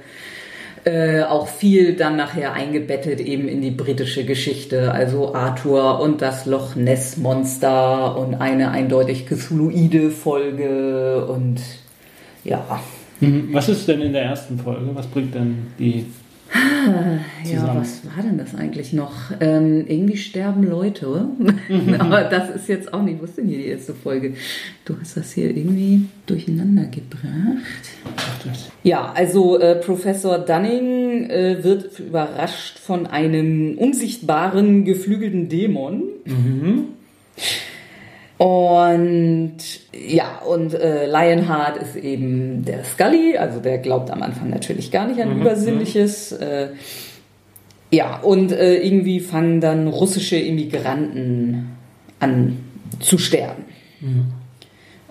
Äh, 0.86 1.22
auch 1.22 1.48
viel 1.48 1.96
dann 1.96 2.18
nachher 2.18 2.54
eingebettet 2.54 3.22
eben 3.22 3.48
in 3.48 3.62
die 3.62 3.72
britische 3.72 4.26
Geschichte, 4.26 4.92
also 4.92 5.34
Arthur 5.34 6.02
und 6.02 6.22
das 6.22 6.46
Loch 6.46 6.76
Ness 6.76 7.16
Monster 7.16 8.18
und 8.18 8.36
eine 8.36 8.72
eindeutig 8.72 9.26
Cthulhuide 9.26 10.12
Folge 10.12 11.26
und 11.26 11.62
ja, 12.44 12.66
Mhm. 12.70 13.03
Was 13.52 13.70
ist 13.70 13.88
denn 13.88 14.02
in 14.02 14.14
der 14.14 14.24
ersten 14.24 14.58
Folge? 14.58 14.90
Was 14.94 15.08
bringt 15.08 15.34
denn 15.34 15.68
die 15.80 16.06
ja, 17.44 17.60
Zusammen. 17.60 17.82
was 17.82 18.02
war 18.06 18.24
denn 18.24 18.38
das 18.38 18.56
eigentlich 18.56 18.94
noch? 18.94 19.14
Ähm, 19.40 19.86
irgendwie 19.88 20.18
sterben 20.18 20.64
Leute, 20.64 21.28
aber 22.00 22.24
das 22.24 22.50
ist 22.50 22.68
jetzt 22.68 22.94
auch 22.94 23.02
nicht, 23.02 23.20
wo 23.20 23.26
ist 23.26 23.38
denn 23.38 23.48
hier 23.48 23.58
die 23.58 23.68
erste 23.68 23.94
Folge? 23.94 24.34
Du 24.86 24.96
hast 25.00 25.18
das 25.18 25.32
hier 25.32 25.56
irgendwie 25.56 26.06
durcheinander 26.26 26.86
gebracht. 26.86 27.24
Ja, 28.84 29.12
also 29.16 29.60
äh, 29.60 29.76
Professor 29.76 30.38
Dunning 30.38 31.30
äh, 31.30 31.64
wird 31.64 32.00
überrascht 32.00 32.78
von 32.78 33.08
einem 33.08 33.78
unsichtbaren, 33.78 34.86
geflügelten 34.86 35.50
Dämon. 35.50 36.04
Und 38.44 39.56
ja, 39.94 40.40
und 40.46 40.74
äh, 40.74 41.06
Lionheart 41.06 41.78
ist 41.78 41.96
eben 41.96 42.66
der 42.66 42.84
Scully, 42.84 43.38
also 43.38 43.62
der 43.62 43.78
glaubt 43.78 44.12
am 44.12 44.22
Anfang 44.22 44.50
natürlich 44.50 44.92
gar 44.92 45.08
nicht 45.08 45.22
an 45.22 45.40
Übersinnliches. 45.40 46.34
Äh, 46.34 46.72
ja, 47.90 48.20
und 48.20 48.52
äh, 48.52 48.80
irgendwie 48.80 49.22
fangen 49.22 49.62
dann 49.62 49.88
russische 49.88 50.36
Immigranten 50.36 51.70
an 52.20 52.58
zu 53.00 53.18
sterben. 53.18 53.64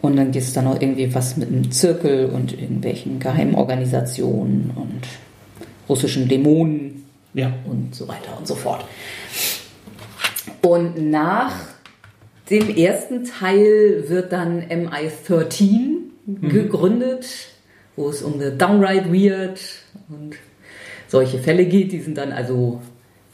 Und 0.02 0.16
dann 0.16 0.30
gibt 0.32 0.44
es 0.44 0.52
da 0.52 0.60
noch 0.60 0.78
irgendwie 0.78 1.14
was 1.14 1.38
mit 1.38 1.48
einem 1.48 1.70
Zirkel 1.70 2.26
und 2.26 2.52
irgendwelchen 2.52 3.18
geheimen 3.18 3.54
Organisationen 3.54 4.72
und 4.76 5.00
russischen 5.88 6.28
Dämonen 6.28 7.06
Ja. 7.32 7.50
und 7.64 7.94
so 7.94 8.06
weiter 8.08 8.36
und 8.36 8.46
so 8.46 8.56
fort. 8.56 8.84
Und 10.60 11.10
nach 11.10 11.71
dem 12.50 12.74
ersten 12.76 13.24
Teil 13.24 14.04
wird 14.08 14.32
dann 14.32 14.62
MI13 14.62 15.96
gegründet, 16.26 17.26
wo 17.96 18.08
es 18.08 18.22
um 18.22 18.40
The 18.40 18.56
Downright 18.56 19.12
Weird 19.12 19.60
und 20.08 20.36
solche 21.08 21.38
Fälle 21.38 21.66
geht. 21.66 21.92
Die 21.92 22.00
sind 22.00 22.18
dann 22.18 22.32
also 22.32 22.80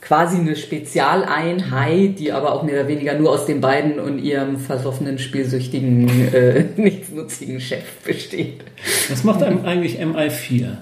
quasi 0.01 0.39
eine 0.39 0.57
Spezialeinheit, 0.57 2.19
die 2.19 2.33
aber 2.33 2.53
auch 2.53 2.63
mehr 2.63 2.81
oder 2.81 2.89
weniger 2.89 3.15
nur 3.15 3.33
aus 3.33 3.47
den 3.47 3.61
beiden 3.61 3.99
und 3.99 4.19
ihrem 4.19 4.59
versoffenen, 4.59 5.19
spielsüchtigen, 5.19 6.09
äh, 6.33 6.65
nichtsnutzigen 6.77 7.61
Chef 7.61 7.85
besteht. 8.05 8.61
Was 9.09 9.25
macht 9.25 9.43
einem 9.43 9.65
eigentlich 9.65 10.01
MI4? 10.01 10.77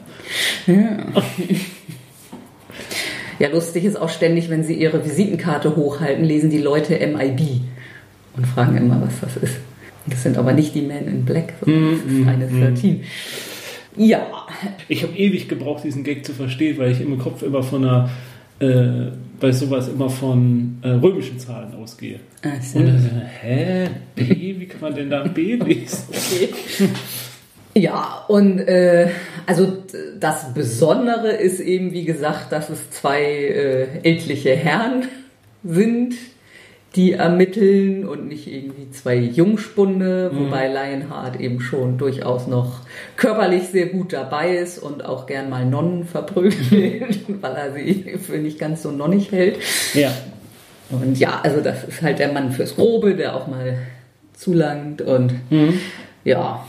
Ja, 3.39 3.49
lustig 3.51 3.85
ist 3.85 3.97
auch 3.97 4.09
ständig, 4.09 4.49
wenn 4.49 4.65
sie 4.65 4.75
ihre 4.75 5.05
Visitenkarte 5.05 5.77
hochhalten, 5.77 6.25
lesen 6.25 6.51
die 6.51 6.59
Leute 6.59 6.95
MIB 6.95 7.61
und 8.37 8.47
fragen 8.47 8.77
immer, 8.77 9.01
was 9.05 9.21
das 9.21 9.37
ist. 9.43 9.57
Das 10.07 10.23
sind 10.23 10.37
aber 10.39 10.53
nicht 10.53 10.75
die 10.75 10.83
Men 10.83 11.07
in 11.09 11.25
Black, 11.25 11.55
sondern 11.65 12.01
das 12.05 12.13
ist 12.13 12.29
eine 12.55 12.67
13. 12.71 13.03
Ja, 13.97 14.27
Ich 14.89 15.03
habe 15.03 15.17
ewig 15.17 15.49
gebraucht, 15.49 15.85
diesen 15.85 16.05
Gag 16.05 16.25
zu 16.25 16.33
verstehen, 16.33 16.77
weil 16.79 16.93
ich 16.93 17.01
im 17.01 17.19
Kopf 17.19 17.43
immer 17.43 17.63
von 17.63 17.85
einer, 17.85 18.11
äh, 18.61 19.11
bei 19.41 19.53
sowas 19.53 19.89
immer 19.89 20.11
von 20.11 20.79
äh, 20.83 20.89
römischen 20.91 21.39
Zahlen 21.39 21.75
ausgehe. 21.75 22.21
Ach 22.43 22.63
so. 22.63 22.79
Und 22.79 22.87
dann, 22.87 23.23
hä, 23.41 23.89
B, 24.15 24.55
wie 24.59 24.67
kann 24.67 24.81
man 24.83 24.95
denn 24.95 25.11
da 25.11 25.25
B 25.25 25.55
lesen? 25.65 26.05
Ja, 27.75 28.25
und 28.29 28.61
äh, 28.61 29.09
also 29.47 29.83
das 30.19 30.55
Besondere 30.55 31.33
ist 31.33 31.61
eben, 31.61 31.93
wie 31.93 32.05
gesagt, 32.05 32.53
dass 32.53 32.71
es 32.71 32.91
zwei 32.91 33.23
äh, 33.23 33.87
ältliche 34.03 34.55
Herren 34.57 35.05
sind, 35.65 36.15
die 36.97 37.13
ermitteln 37.13 38.07
und 38.07 38.27
nicht 38.29 38.47
irgendwie 38.47 38.91
zwei 38.91 39.17
Jungspunde, 39.17 40.31
wobei 40.35 40.69
Lionheart 40.69 41.39
eben 41.39 41.61
schon 41.61 41.99
durchaus 41.99 42.47
noch 42.47 42.81
körperlich 43.17 43.69
sehr 43.69 43.87
gut 43.87 44.15
dabei 44.15 44.57
ist 44.57 44.79
und 44.79 45.05
auch 45.05 45.27
gern 45.27 45.51
mal 45.51 45.67
Nonnen 45.67 46.05
verprügelt, 46.05 47.21
weil 47.43 47.53
er 47.53 47.73
sie 47.75 48.17
für 48.19 48.39
nicht 48.39 48.59
ganz 48.59 48.83
so 48.83 48.91
nonnig 48.91 49.31
hält. 49.31 49.59
Ja. 49.93 50.11
Und 50.91 51.19
ja, 51.19 51.41
also 51.43 51.61
das 51.61 51.85
ist 51.85 52.01
halt 52.01 52.19
der 52.19 52.33
Mann 52.33 52.53
fürs 52.53 52.77
Grobe, 52.77 53.15
der 53.15 53.37
auch 53.37 53.47
mal 53.47 53.79
zulangt 54.35 55.03
und 55.03 55.35
ja. 56.25 56.67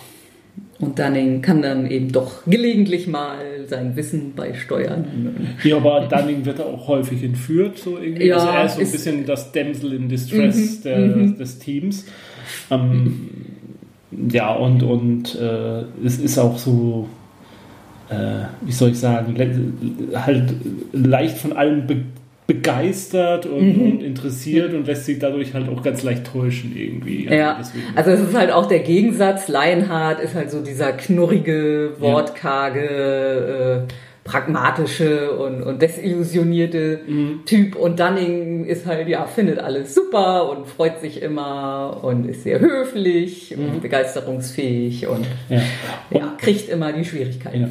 Und 0.80 1.00
Dunning 1.00 1.42
kann 1.42 1.64
dann 1.64 1.90
eben 1.90 2.12
doch 2.12 2.46
gelegentlich 2.46 3.08
mal 3.08 3.38
sein 3.66 3.96
Wissen 3.96 4.34
beisteuern. 4.36 5.58
Ja, 5.64 5.78
aber 5.78 6.08
Dunning 6.08 6.46
wird 6.46 6.62
auch 6.62 6.88
häufig 6.88 7.24
entführt, 7.24 7.80
so 7.80 7.98
irgendwie. 7.98 8.28
Ja, 8.28 8.38
also 8.38 8.48
er 8.48 8.66
ist 8.66 8.76
so 8.76 8.82
ein 8.82 8.92
bisschen 8.92 9.26
das 9.26 9.52
Damsel 9.52 9.94
in 9.94 10.08
Distress 10.08 10.82
der, 10.82 11.08
des 11.08 11.58
Teams. 11.58 12.06
Ähm, 12.70 13.30
ja, 14.32 14.54
und, 14.54 14.84
und 14.84 15.36
äh, 15.36 15.82
es 16.06 16.20
ist 16.20 16.38
auch 16.38 16.60
so, 16.60 17.10
äh, 18.10 18.46
wie 18.62 18.72
soll 18.72 18.92
ich 18.92 19.00
sagen, 19.00 19.36
halt 20.14 20.54
leicht 20.94 21.38
von 21.40 21.54
allem 21.54 21.88
be 21.88 21.98
begeistert 22.72 23.46
und, 23.46 23.76
und 23.82 24.04
interessiert 24.04 24.74
und 24.74 24.86
lässt 24.88 25.06
sich 25.06 25.20
dadurch 25.20 25.54
halt 25.54 25.70
auch 25.70 25.82
ganz 25.84 26.04
leicht 26.04 26.26
täuschen 26.26 26.76
irgendwie. 26.76 27.26
Ja, 27.26 27.58
deswegen- 27.60 27.86
also 27.96 28.12
es 28.12 28.20
ist 28.22 28.36
halt 28.38 28.52
auch 28.52 28.66
der 28.68 28.80
Gegensatz. 28.80 29.48
Lionheart 29.48 30.20
ist 30.20 30.36
halt 30.36 30.52
so 30.52 30.62
dieser 30.62 30.92
knurrige, 30.94 31.92
wortkarge, 32.00 33.86
äh, 33.88 33.94
pragmatische 34.24 35.32
und, 35.32 35.64
und 35.64 35.82
desillusionierte 35.82 37.00
Mhm. 37.08 37.40
Typ. 37.46 37.78
Und 37.78 37.98
Dunning 38.02 38.66
ist 38.66 38.86
halt, 38.86 39.08
ja, 39.08 39.26
findet 39.26 39.60
alles 39.60 39.96
super 39.96 40.50
und 40.50 40.68
freut 40.68 41.00
sich 41.00 41.22
immer 41.22 42.02
und 42.04 42.28
ist 42.28 42.44
sehr 42.44 42.60
höflich 42.60 43.56
und 43.58 43.82
begeisterungsfähig 43.82 45.08
und 45.08 45.26
ja. 45.50 45.62
Und, 46.10 46.18
ja, 46.20 46.34
kriegt 46.38 46.68
immer 46.68 46.92
die 46.92 47.06
Schwierigkeiten. 47.06 47.62
Ja. 47.62 47.70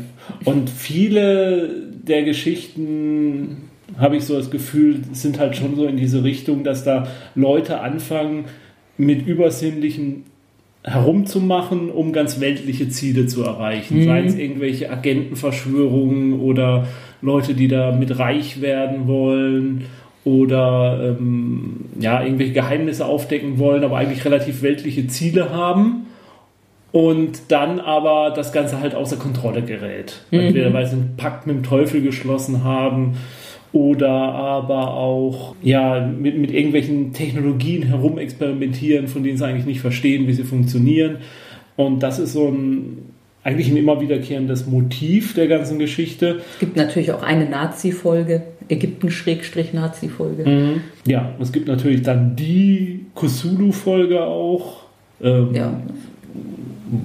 Und 0.50 0.70
viele 0.70 1.68
der 1.92 2.22
Geschichten, 2.22 3.68
habe 3.98 4.16
ich 4.16 4.24
so 4.24 4.36
das 4.36 4.50
Gefühl, 4.50 5.00
sind 5.12 5.38
halt 5.38 5.56
schon 5.56 5.76
so 5.76 5.86
in 5.86 5.96
diese 5.96 6.24
Richtung, 6.24 6.64
dass 6.64 6.84
da 6.84 7.06
Leute 7.34 7.80
anfangen, 7.80 8.46
mit 8.98 9.26
Übersinnlichen 9.26 10.24
herumzumachen, 10.82 11.90
um 11.90 12.12
ganz 12.12 12.40
weltliche 12.40 12.88
Ziele 12.88 13.26
zu 13.26 13.42
erreichen. 13.42 14.04
Sei 14.04 14.24
es 14.24 14.36
irgendwelche 14.36 14.90
Agentenverschwörungen 14.90 16.40
oder 16.40 16.86
Leute, 17.22 17.54
die 17.54 17.68
da 17.68 17.92
mit 17.92 18.18
reich 18.18 18.60
werden 18.60 19.08
wollen 19.08 19.86
oder 20.24 21.16
ähm, 21.18 21.86
ja, 21.98 22.22
irgendwelche 22.22 22.52
Geheimnisse 22.52 23.04
aufdecken 23.06 23.58
wollen, 23.58 23.84
aber 23.84 23.96
eigentlich 23.96 24.24
relativ 24.24 24.62
weltliche 24.62 25.06
Ziele 25.08 25.50
haben 25.50 26.06
und 26.92 27.42
dann 27.48 27.80
aber 27.80 28.32
das 28.34 28.52
Ganze 28.52 28.80
halt 28.80 28.94
außer 28.94 29.16
Kontrolle 29.16 29.62
gerät. 29.62 30.24
Entweder 30.30 30.72
weil 30.72 30.86
sie 30.86 30.96
einen 30.96 31.16
Pakt 31.16 31.46
mit 31.46 31.56
dem 31.56 31.62
Teufel 31.62 32.00
geschlossen 32.00 32.64
haben 32.64 33.16
oder 33.76 34.10
aber 34.10 34.94
auch 34.94 35.54
ja, 35.62 36.06
mit, 36.06 36.38
mit 36.38 36.50
irgendwelchen 36.50 37.12
Technologien 37.12 37.82
herumexperimentieren, 37.82 39.06
von 39.06 39.22
denen 39.22 39.36
sie 39.36 39.44
eigentlich 39.44 39.66
nicht 39.66 39.80
verstehen, 39.80 40.26
wie 40.26 40.32
sie 40.32 40.44
funktionieren. 40.44 41.18
Und 41.76 42.02
das 42.02 42.18
ist 42.18 42.32
so 42.32 42.48
ein 42.48 43.10
eigentlich 43.44 43.70
ein 43.70 43.76
immer 43.76 44.00
wiederkehrendes 44.00 44.66
Motiv 44.66 45.34
der 45.34 45.46
ganzen 45.46 45.78
Geschichte. 45.78 46.40
Es 46.54 46.58
gibt 46.58 46.76
natürlich 46.76 47.12
auch 47.12 47.22
eine 47.22 47.48
Nazi-Folge, 47.48 48.42
Ägypten-Nazi-Folge. 48.68 50.80
Ja, 51.06 51.32
es 51.38 51.52
gibt 51.52 51.68
natürlich 51.68 52.02
dann 52.02 52.34
die 52.34 53.06
Cthulhu-Folge 53.14 54.24
auch. 54.24 54.86
Ähm, 55.22 55.54
Ja, 55.54 55.80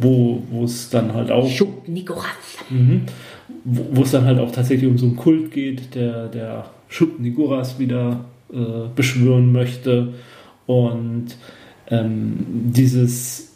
wo 0.01 0.41
es 0.63 0.89
dann 0.89 1.13
halt 1.13 1.31
auch. 1.31 1.49
Schub 1.49 1.87
Nikoras. 1.87 2.25
Mhm, 2.69 3.01
wo 3.63 4.01
es 4.01 4.11
dann 4.11 4.25
halt 4.25 4.39
auch 4.39 4.51
tatsächlich 4.51 4.89
um 4.89 4.97
so 4.97 5.05
einen 5.05 5.15
Kult 5.15 5.51
geht, 5.51 5.95
der, 5.95 6.27
der 6.27 6.65
Schub 6.87 7.19
Niguras 7.19 7.79
wieder 7.79 8.25
äh, 8.53 8.87
beschwören 8.95 9.51
möchte. 9.51 10.09
Und 10.65 11.37
ähm, 11.89 12.37
dieses 12.47 13.51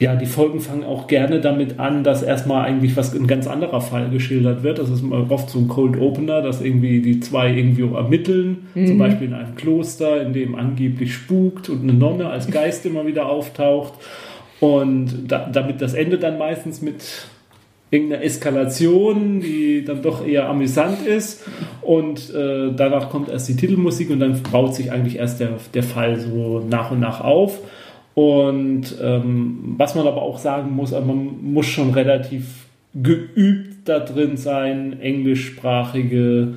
ja, 0.00 0.14
die 0.14 0.26
Folgen 0.26 0.60
fangen 0.60 0.84
auch 0.84 1.08
gerne 1.08 1.40
damit 1.40 1.80
an, 1.80 2.04
dass 2.04 2.22
erstmal 2.22 2.64
eigentlich 2.64 2.96
was 2.96 3.14
ein 3.14 3.26
ganz 3.26 3.48
anderer 3.48 3.80
Fall 3.80 4.10
geschildert 4.10 4.62
wird. 4.62 4.78
Das 4.78 4.90
ist 4.90 5.02
oft 5.04 5.50
so 5.50 5.58
ein 5.58 5.66
Cold 5.66 5.98
Opener, 5.98 6.40
dass 6.40 6.60
irgendwie 6.60 7.02
die 7.02 7.18
zwei 7.18 7.52
irgendwie 7.52 7.82
ermitteln, 7.82 8.68
mhm. 8.74 8.86
zum 8.86 8.98
Beispiel 8.98 9.26
in 9.26 9.34
einem 9.34 9.56
Kloster, 9.56 10.22
in 10.22 10.32
dem 10.32 10.54
angeblich 10.54 11.14
spukt 11.14 11.68
und 11.68 11.82
eine 11.82 11.94
Nonne 11.94 12.28
als 12.28 12.48
Geist 12.48 12.86
immer 12.86 13.06
wieder 13.06 13.28
auftaucht. 13.28 13.94
Und 14.60 15.24
da, 15.26 15.48
damit 15.52 15.82
das 15.82 15.94
Ende 15.94 16.18
dann 16.18 16.38
meistens 16.38 16.80
mit 16.80 17.26
irgendeiner 17.90 18.22
Eskalation, 18.22 19.40
die 19.40 19.84
dann 19.84 20.02
doch 20.02 20.26
eher 20.26 20.48
amüsant 20.48 21.06
ist. 21.06 21.44
Und 21.80 22.34
äh, 22.34 22.72
danach 22.74 23.10
kommt 23.10 23.28
erst 23.28 23.48
die 23.48 23.56
Titelmusik 23.56 24.10
und 24.10 24.20
dann 24.20 24.42
baut 24.50 24.74
sich 24.74 24.92
eigentlich 24.92 25.16
erst 25.16 25.40
der, 25.40 25.54
der 25.74 25.82
Fall 25.82 26.18
so 26.18 26.60
nach 26.68 26.90
und 26.90 27.00
nach 27.00 27.20
auf. 27.22 27.60
Und 28.14 28.96
ähm, 29.00 29.74
was 29.76 29.94
man 29.94 30.06
aber 30.06 30.22
auch 30.22 30.38
sagen 30.38 30.72
muss, 30.72 30.92
also 30.92 31.06
man 31.06 31.52
muss 31.52 31.66
schon 31.66 31.90
relativ 31.90 32.66
geübt 32.94 33.88
da 33.88 34.00
drin 34.00 34.36
sein, 34.36 35.00
englischsprachige 35.00 36.54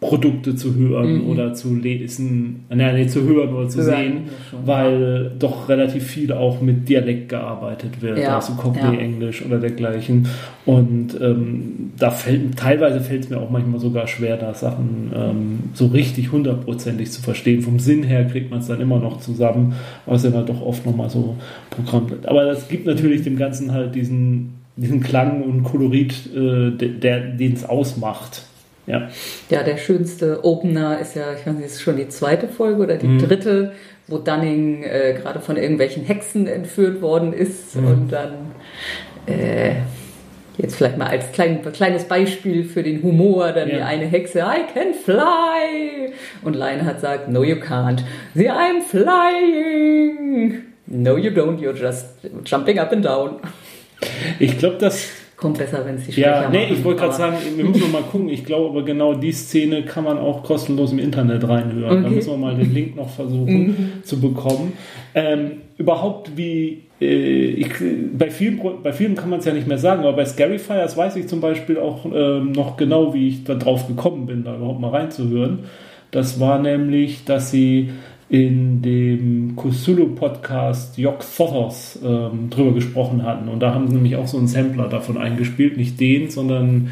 Produkte 0.00 0.54
zu 0.54 0.76
hören 0.76 1.24
mhm. 1.24 1.30
oder 1.30 1.54
zu 1.54 1.74
lesen, 1.74 2.64
nein, 2.68 2.94
nee, 2.94 3.08
zu 3.08 3.24
hören 3.24 3.52
oder 3.52 3.68
zu 3.68 3.82
hören, 3.82 3.96
sehen, 3.96 4.20
schon, 4.48 4.64
weil 4.64 5.24
ja. 5.24 5.38
doch 5.40 5.68
relativ 5.68 6.04
viel 6.04 6.32
auch 6.32 6.60
mit 6.60 6.88
Dialekt 6.88 7.30
gearbeitet 7.30 8.00
wird, 8.00 8.18
ja. 8.18 8.36
also 8.36 8.52
Cockney-Englisch 8.52 9.40
ja. 9.40 9.48
oder 9.48 9.58
dergleichen. 9.58 10.28
Und 10.64 11.20
ähm, 11.20 11.92
da 11.98 12.12
fällt, 12.12 12.56
teilweise 12.56 13.00
fällt 13.00 13.24
es 13.24 13.30
mir 13.30 13.38
auch 13.38 13.50
manchmal 13.50 13.80
sogar 13.80 14.06
schwer, 14.06 14.36
da 14.36 14.54
Sachen 14.54 15.10
ähm, 15.12 15.58
so 15.74 15.86
richtig 15.86 16.30
hundertprozentig 16.30 17.10
zu 17.10 17.20
verstehen. 17.20 17.62
Vom 17.62 17.80
Sinn 17.80 18.04
her 18.04 18.24
kriegt 18.26 18.52
man 18.52 18.60
es 18.60 18.68
dann 18.68 18.80
immer 18.80 19.00
noch 19.00 19.18
zusammen, 19.18 19.74
was 20.06 20.22
ja 20.22 20.30
dann 20.30 20.46
doch 20.46 20.62
oft 20.62 20.86
nochmal 20.86 21.10
so 21.10 21.36
Programm. 21.70 22.06
Aber 22.24 22.44
das 22.44 22.68
gibt 22.68 22.86
natürlich 22.86 23.22
dem 23.22 23.36
Ganzen 23.36 23.72
halt 23.72 23.96
diesen, 23.96 24.60
diesen 24.76 25.00
Klang 25.00 25.42
und 25.42 25.64
Kolorit, 25.64 26.14
äh, 26.36 26.70
der, 26.70 27.18
den 27.18 27.54
es 27.54 27.64
ausmacht. 27.64 28.44
Ja. 28.88 29.08
ja, 29.50 29.62
der 29.62 29.76
schönste 29.76 30.44
Opener 30.44 30.98
ist 30.98 31.14
ja, 31.14 31.34
ich 31.38 31.46
weiß 31.46 31.54
nicht, 31.54 31.66
ist 31.66 31.82
schon 31.82 31.96
die 31.96 32.08
zweite 32.08 32.48
Folge 32.48 32.82
oder 32.82 32.96
die 32.96 33.06
mhm. 33.06 33.18
dritte, 33.18 33.72
wo 34.06 34.18
Dunning 34.18 34.82
äh, 34.82 35.14
gerade 35.20 35.40
von 35.40 35.56
irgendwelchen 35.56 36.04
Hexen 36.04 36.46
entführt 36.46 37.02
worden 37.02 37.32
ist 37.32 37.76
mhm. 37.76 37.86
und 37.86 38.08
dann 38.12 38.32
äh, 39.26 39.74
jetzt 40.56 40.76
vielleicht 40.76 40.96
mal 40.96 41.08
als 41.08 41.30
klein, 41.32 41.60
kleines 41.72 42.04
Beispiel 42.04 42.64
für 42.64 42.82
den 42.82 43.02
Humor, 43.02 43.52
dann 43.52 43.68
ja. 43.68 43.76
die 43.76 43.82
eine 43.82 44.06
Hexe, 44.06 44.40
I 44.40 44.72
can 44.72 44.94
fly! 44.94 46.12
Und 46.42 46.56
Lionheart 46.56 47.00
sagt, 47.00 47.28
no 47.28 47.44
you 47.44 47.56
can't. 47.56 48.02
The 48.34 48.50
I'm 48.50 48.82
flying! 48.82 50.62
No 50.86 51.16
you 51.18 51.30
don't, 51.30 51.58
you're 51.58 51.76
just 51.76 52.06
jumping 52.44 52.78
up 52.78 52.92
and 52.92 53.04
down. 53.04 53.36
Ich 54.38 54.58
glaube, 54.58 54.78
dass 54.78 55.08
kommt 55.38 55.56
besser, 55.58 55.86
wenn 55.86 55.94
es 55.94 56.06
die 56.06 56.12
Schwächer 56.12 56.42
Ja, 56.42 56.50
nee, 56.50 56.64
machen, 56.64 56.74
ich 56.74 56.84
wollte 56.84 57.00
gerade 57.00 57.14
sagen, 57.14 57.36
wir 57.56 57.64
müssen 57.64 57.80
noch 57.80 57.92
mal 57.92 58.02
gucken. 58.10 58.28
Ich 58.28 58.44
glaube 58.44 58.68
aber 58.68 58.84
genau 58.84 59.14
die 59.14 59.32
Szene 59.32 59.84
kann 59.84 60.04
man 60.04 60.18
auch 60.18 60.42
kostenlos 60.42 60.92
im 60.92 60.98
Internet 60.98 61.48
reinhören. 61.48 61.98
Okay. 61.98 62.02
Da 62.02 62.10
müssen 62.10 62.30
wir 62.30 62.36
mal 62.36 62.56
den 62.56 62.74
Link 62.74 62.96
noch 62.96 63.08
versuchen 63.08 63.66
mhm. 63.66 63.92
zu 64.02 64.20
bekommen. 64.20 64.72
Ähm, 65.14 65.62
überhaupt 65.78 66.36
wie 66.36 66.82
äh, 67.00 67.04
ich, 67.04 67.68
bei, 68.12 68.30
vielen, 68.30 68.60
bei 68.82 68.92
vielen 68.92 69.14
kann 69.14 69.30
man 69.30 69.38
es 69.38 69.44
ja 69.44 69.52
nicht 69.52 69.68
mehr 69.68 69.78
sagen, 69.78 70.00
aber 70.00 70.14
bei 70.14 70.24
Scary 70.24 70.58
Fires 70.58 70.96
weiß 70.96 71.16
ich 71.16 71.28
zum 71.28 71.40
Beispiel 71.40 71.78
auch 71.78 72.04
ähm, 72.04 72.52
noch 72.52 72.76
genau, 72.76 73.14
wie 73.14 73.28
ich 73.28 73.44
da 73.44 73.54
drauf 73.54 73.86
gekommen 73.86 74.26
bin, 74.26 74.44
da 74.44 74.56
überhaupt 74.56 74.80
mal 74.80 74.90
reinzuhören. 74.90 75.60
Das 76.10 76.40
war 76.40 76.58
nämlich, 76.58 77.24
dass 77.24 77.50
sie 77.50 77.90
in 78.30 78.82
dem 78.82 79.56
Kusulu-Podcast 79.56 80.98
Jock 80.98 81.20
Thothos 81.20 81.98
ähm, 82.04 82.50
drüber 82.50 82.72
gesprochen 82.72 83.22
hatten. 83.22 83.48
Und 83.48 83.60
da 83.60 83.72
haben 83.72 83.88
sie 83.88 83.94
nämlich 83.94 84.16
auch 84.16 84.26
so 84.26 84.36
einen 84.36 84.48
Sampler 84.48 84.88
davon 84.88 85.16
eingespielt. 85.16 85.78
Nicht 85.78 85.98
den, 85.98 86.30
sondern 86.30 86.90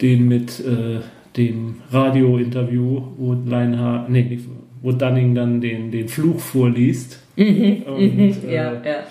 den 0.00 0.26
mit 0.26 0.60
äh, 0.60 1.00
dem 1.36 1.82
Radio-Interview, 1.90 3.02
wo 3.18 3.34
Leinhardt, 3.34 4.08
nee, 4.08 4.40
wo 4.80 4.92
Dunning 4.92 5.34
dann 5.34 5.60
den, 5.60 5.90
den 5.90 6.08
Fluch 6.08 6.40
vorliest. 6.40 7.20
Mhm, 7.36 7.82
und, 7.86 8.16
mhm, 8.16 8.34
äh, 8.48 8.54
ja, 8.54 8.72
ja. 8.72 9.04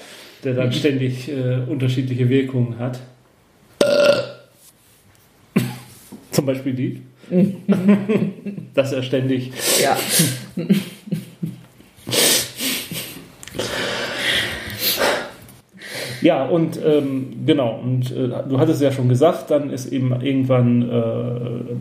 Der 0.44 0.54
dann 0.54 0.72
ständig 0.72 1.30
äh, 1.30 1.60
unterschiedliche 1.68 2.30
Wirkungen 2.30 2.80
hat. 2.80 3.00
Zum 6.32 6.46
Beispiel 6.46 6.74
die. 6.74 7.02
Mhm. 7.30 7.58
Dass 8.74 8.92
er 8.92 9.04
ständig. 9.04 9.52
Ja. 9.84 9.96
Ja, 16.22 16.46
und 16.46 16.80
ähm, 16.84 17.46
genau, 17.46 17.80
und 17.82 18.12
äh, 18.12 18.30
du 18.48 18.60
hattest 18.60 18.82
ja 18.82 18.92
schon 18.92 19.10
gesagt, 19.10 19.52
dann 19.52 19.70
ist 19.70 19.92
eben 19.92 20.20
irgendwann 20.22 20.90
äh, 20.90 21.74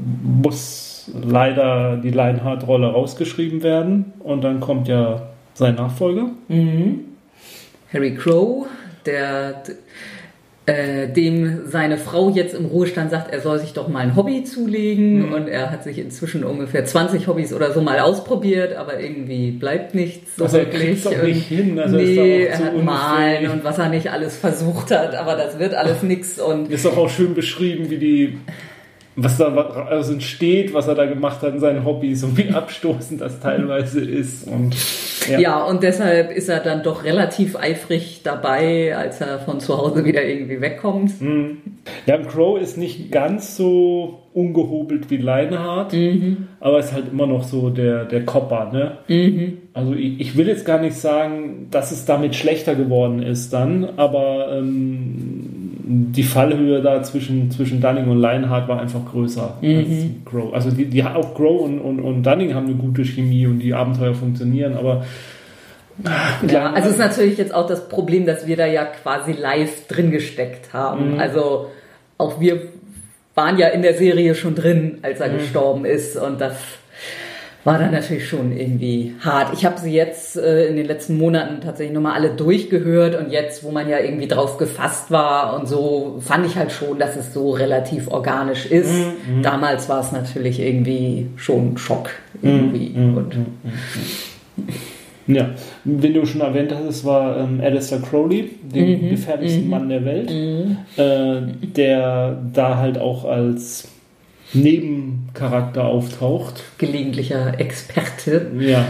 muss 0.42 1.10
leider 1.22 1.96
die 1.96 2.10
Lionheart-Rolle 2.10 2.88
rausgeschrieben 2.88 3.62
werden 3.62 4.12
und 4.20 4.44
dann 4.44 4.60
kommt 4.60 4.88
ja 4.88 5.28
sein 5.54 5.74
Nachfolger. 5.74 6.30
Mhm. 6.48 7.00
Harry 7.92 8.14
Crow, 8.14 8.66
der 9.06 9.62
äh, 10.68 11.08
dem 11.08 11.62
seine 11.66 11.96
Frau 11.96 12.28
jetzt 12.28 12.54
im 12.54 12.66
Ruhestand 12.66 13.10
sagt, 13.10 13.32
er 13.32 13.40
soll 13.40 13.58
sich 13.58 13.72
doch 13.72 13.88
mal 13.88 14.00
ein 14.00 14.16
Hobby 14.16 14.44
zulegen 14.44 15.26
mhm. 15.26 15.32
und 15.32 15.48
er 15.48 15.70
hat 15.70 15.82
sich 15.82 15.98
inzwischen 15.98 16.44
ungefähr 16.44 16.84
20 16.84 17.26
Hobbys 17.26 17.54
oder 17.54 17.72
so 17.72 17.80
mal 17.80 18.00
ausprobiert, 18.00 18.76
aber 18.76 19.00
irgendwie 19.00 19.50
bleibt 19.50 19.94
nichts 19.94 20.36
so 20.36 20.44
also 20.44 20.58
wirklich. 20.58 21.06
Er 21.06 21.22
nicht 21.22 21.46
hin. 21.46 21.78
Also 21.78 21.96
nee, 21.96 22.44
er 22.44 22.58
hat 22.58 22.84
Malen 22.84 23.50
und 23.50 23.64
was 23.64 23.78
er 23.78 23.88
nicht 23.88 24.10
alles 24.10 24.36
versucht 24.36 24.90
hat, 24.90 25.14
aber 25.14 25.36
das 25.36 25.58
wird 25.58 25.72
alles 25.72 26.02
nichts 26.02 26.38
und 26.38 26.70
ist 26.70 26.84
doch 26.84 26.98
auch 26.98 27.08
schön 27.08 27.34
beschrieben, 27.34 27.88
wie 27.88 27.98
die 27.98 28.38
was 29.20 29.36
da 29.36 29.46
also 29.90 30.12
entsteht, 30.12 30.72
was 30.72 30.86
er 30.86 30.94
da 30.94 31.06
gemacht 31.06 31.42
hat 31.42 31.54
in 31.54 31.60
seinen 31.60 31.84
Hobbys 31.84 32.22
und 32.22 32.38
wie 32.38 32.50
abstoßend 32.50 33.20
das 33.20 33.40
teilweise 33.40 34.00
ist. 34.00 34.46
Und, 34.46 34.76
ja. 35.28 35.38
ja, 35.40 35.64
und 35.64 35.82
deshalb 35.82 36.30
ist 36.30 36.48
er 36.48 36.60
dann 36.60 36.84
doch 36.84 37.02
relativ 37.02 37.56
eifrig 37.56 38.20
dabei, 38.22 38.96
als 38.96 39.20
er 39.20 39.40
von 39.40 39.58
zu 39.58 39.76
Hause 39.76 40.04
wieder 40.04 40.24
irgendwie 40.24 40.60
wegkommt. 40.60 41.20
Mhm. 41.20 41.58
Ja, 42.06 42.18
Crow 42.18 42.60
ist 42.60 42.78
nicht 42.78 43.10
ganz 43.10 43.56
so 43.56 44.20
ungehobelt 44.34 45.10
wie 45.10 45.16
Leinhardt, 45.16 45.94
mhm. 45.94 46.48
aber 46.60 46.78
ist 46.78 46.92
halt 46.92 47.06
immer 47.10 47.26
noch 47.26 47.42
so 47.42 47.70
der, 47.70 48.04
der 48.04 48.24
Kopper. 48.24 48.70
Ne? 48.72 48.98
Mhm. 49.08 49.58
Also 49.74 49.94
ich, 49.94 50.20
ich, 50.20 50.36
will 50.36 50.46
jetzt 50.46 50.64
gar 50.64 50.80
nicht 50.80 50.96
sagen, 50.96 51.66
dass 51.72 51.90
es 51.90 52.04
damit 52.04 52.36
schlechter 52.36 52.76
geworden 52.76 53.20
ist 53.20 53.52
dann, 53.52 53.84
aber 53.96 54.56
ähm, 54.56 55.57
die 55.88 56.22
Fallhöhe 56.22 56.82
da 56.82 57.02
zwischen, 57.02 57.50
zwischen 57.50 57.80
Dunning 57.80 58.08
und 58.08 58.18
Lionheart 58.18 58.68
war 58.68 58.80
einfach 58.80 59.04
größer 59.10 59.58
mhm. 59.60 59.76
als 59.78 59.88
Grow. 60.24 60.52
Also 60.52 60.70
die, 60.70 60.84
die 60.84 61.02
auch 61.02 61.34
Grow 61.34 61.62
und, 61.62 61.78
und, 61.78 62.00
und 62.00 62.22
Dunning 62.22 62.54
haben 62.54 62.66
eine 62.66 62.76
gute 62.76 63.04
Chemie 63.04 63.46
und 63.46 63.60
die 63.60 63.72
Abenteuer 63.72 64.14
funktionieren, 64.14 64.76
aber 64.76 65.04
ja, 66.46 66.72
also 66.72 66.88
es 66.88 66.94
ist 66.94 67.00
natürlich 67.00 67.38
jetzt 67.38 67.52
auch 67.52 67.66
das 67.66 67.88
Problem, 67.88 68.24
dass 68.24 68.46
wir 68.46 68.56
da 68.56 68.66
ja 68.66 68.84
quasi 68.84 69.32
live 69.32 69.88
drin 69.88 70.12
gesteckt 70.12 70.72
haben. 70.72 71.14
Mhm. 71.14 71.18
Also 71.18 71.70
auch 72.18 72.40
wir 72.40 72.68
waren 73.34 73.58
ja 73.58 73.68
in 73.68 73.82
der 73.82 73.94
Serie 73.94 74.34
schon 74.34 74.54
drin, 74.54 74.98
als 75.02 75.20
er 75.20 75.28
mhm. 75.28 75.38
gestorben 75.38 75.84
ist 75.84 76.16
und 76.16 76.40
das 76.40 76.56
war 77.68 77.78
dann 77.78 77.92
natürlich 77.92 78.26
schon 78.26 78.56
irgendwie 78.56 79.14
hart. 79.20 79.52
Ich 79.52 79.66
habe 79.66 79.78
sie 79.78 79.92
jetzt 79.92 80.36
äh, 80.36 80.66
in 80.66 80.76
den 80.76 80.86
letzten 80.86 81.18
Monaten 81.18 81.60
tatsächlich 81.60 81.94
nochmal 81.94 82.14
alle 82.14 82.30
durchgehört 82.30 83.14
und 83.14 83.30
jetzt, 83.30 83.62
wo 83.62 83.70
man 83.70 83.88
ja 83.88 83.98
irgendwie 83.98 84.26
drauf 84.26 84.56
gefasst 84.56 85.10
war 85.10 85.58
und 85.58 85.68
so, 85.68 86.16
fand 86.20 86.46
ich 86.46 86.56
halt 86.56 86.72
schon, 86.72 86.98
dass 86.98 87.16
es 87.16 87.34
so 87.34 87.50
relativ 87.50 88.08
organisch 88.08 88.66
ist. 88.66 88.90
Mhm. 88.90 89.42
Damals 89.42 89.88
war 89.88 90.00
es 90.00 90.12
natürlich 90.12 90.60
irgendwie 90.60 91.26
schon 91.36 91.76
Schock 91.76 92.10
irgendwie. 92.40 92.88
Mhm. 92.88 93.16
Und, 93.16 93.36
mhm. 93.36 95.34
ja, 95.34 95.50
wenn 95.84 96.14
du 96.14 96.24
schon 96.24 96.40
erwähnt 96.40 96.74
hast, 96.74 96.88
es 96.88 97.04
war 97.04 97.36
ähm, 97.36 97.60
Alistair 97.62 98.00
Crowley, 98.00 98.50
den 98.62 99.04
mhm. 99.04 99.10
gefährlichsten 99.10 99.64
mhm. 99.64 99.70
Mann 99.70 99.88
der 99.90 100.04
Welt, 100.06 100.30
mhm. 100.30 100.78
äh, 100.96 101.66
der 101.66 102.38
da 102.54 102.78
halt 102.78 102.98
auch 102.98 103.26
als 103.26 103.88
Nebencharakter 104.52 105.84
auftaucht. 105.84 106.62
Gelegentlicher 106.78 107.58
Experte. 107.58 108.50
Ja. 108.58 108.86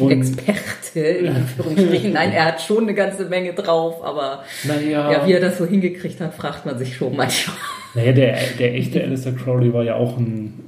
Und 0.00 0.10
Experte, 0.10 1.00
in 1.00 1.28
Anführungsstrichen. 1.28 2.12
Nein, 2.12 2.32
er 2.32 2.46
hat 2.46 2.60
schon 2.60 2.84
eine 2.84 2.94
ganze 2.94 3.26
Menge 3.26 3.52
drauf, 3.52 4.02
aber 4.04 4.42
naja. 4.64 5.12
ja, 5.12 5.26
wie 5.26 5.32
er 5.32 5.40
das 5.40 5.58
so 5.58 5.66
hingekriegt 5.66 6.20
hat, 6.20 6.34
fragt 6.34 6.66
man 6.66 6.76
sich 6.76 6.96
schon 6.96 7.14
manchmal. 7.14 7.56
Naja, 7.94 8.12
der, 8.12 8.36
der 8.58 8.74
echte 8.74 9.00
Alistair 9.02 9.32
Crowley 9.32 9.72
war 9.72 9.84
ja 9.84 9.94
auch 9.94 10.16
ein, 10.16 10.58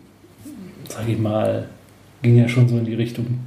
sag 0.88 1.08
ich 1.08 1.18
mal, 1.18 1.66
ging 2.22 2.38
ja 2.38 2.48
schon 2.48 2.68
so 2.68 2.78
in 2.78 2.84
die 2.84 2.94
Richtung 2.94 3.40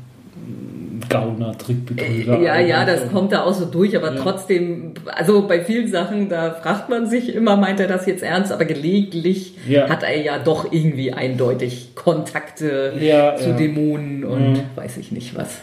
Gauner, 1.09 1.57
Trickbetrüger. 1.57 2.39
Ja, 2.39 2.59
ja, 2.59 2.85
das 2.85 3.11
kommt 3.11 3.31
da 3.31 3.43
auch 3.43 3.53
so 3.53 3.65
durch, 3.65 3.95
aber 3.95 4.13
ja. 4.15 4.21
trotzdem, 4.21 4.93
also 5.05 5.47
bei 5.47 5.61
vielen 5.61 5.89
Sachen, 5.89 6.29
da 6.29 6.51
fragt 6.51 6.89
man 6.89 7.07
sich 7.07 7.33
immer, 7.33 7.57
meint 7.57 7.79
er 7.79 7.87
das 7.87 8.05
jetzt 8.05 8.23
ernst, 8.23 8.51
aber 8.51 8.65
gelegentlich 8.65 9.55
ja. 9.67 9.89
hat 9.89 10.03
er 10.03 10.21
ja 10.21 10.39
doch 10.39 10.71
irgendwie 10.71 11.13
eindeutig 11.13 11.95
Kontakte 11.95 12.93
ja, 12.99 13.35
zu 13.35 13.53
Dämonen 13.53 14.23
und 14.23 14.53
mhm. 14.53 14.63
weiß 14.75 14.97
ich 14.97 15.11
nicht 15.11 15.35
was. 15.35 15.59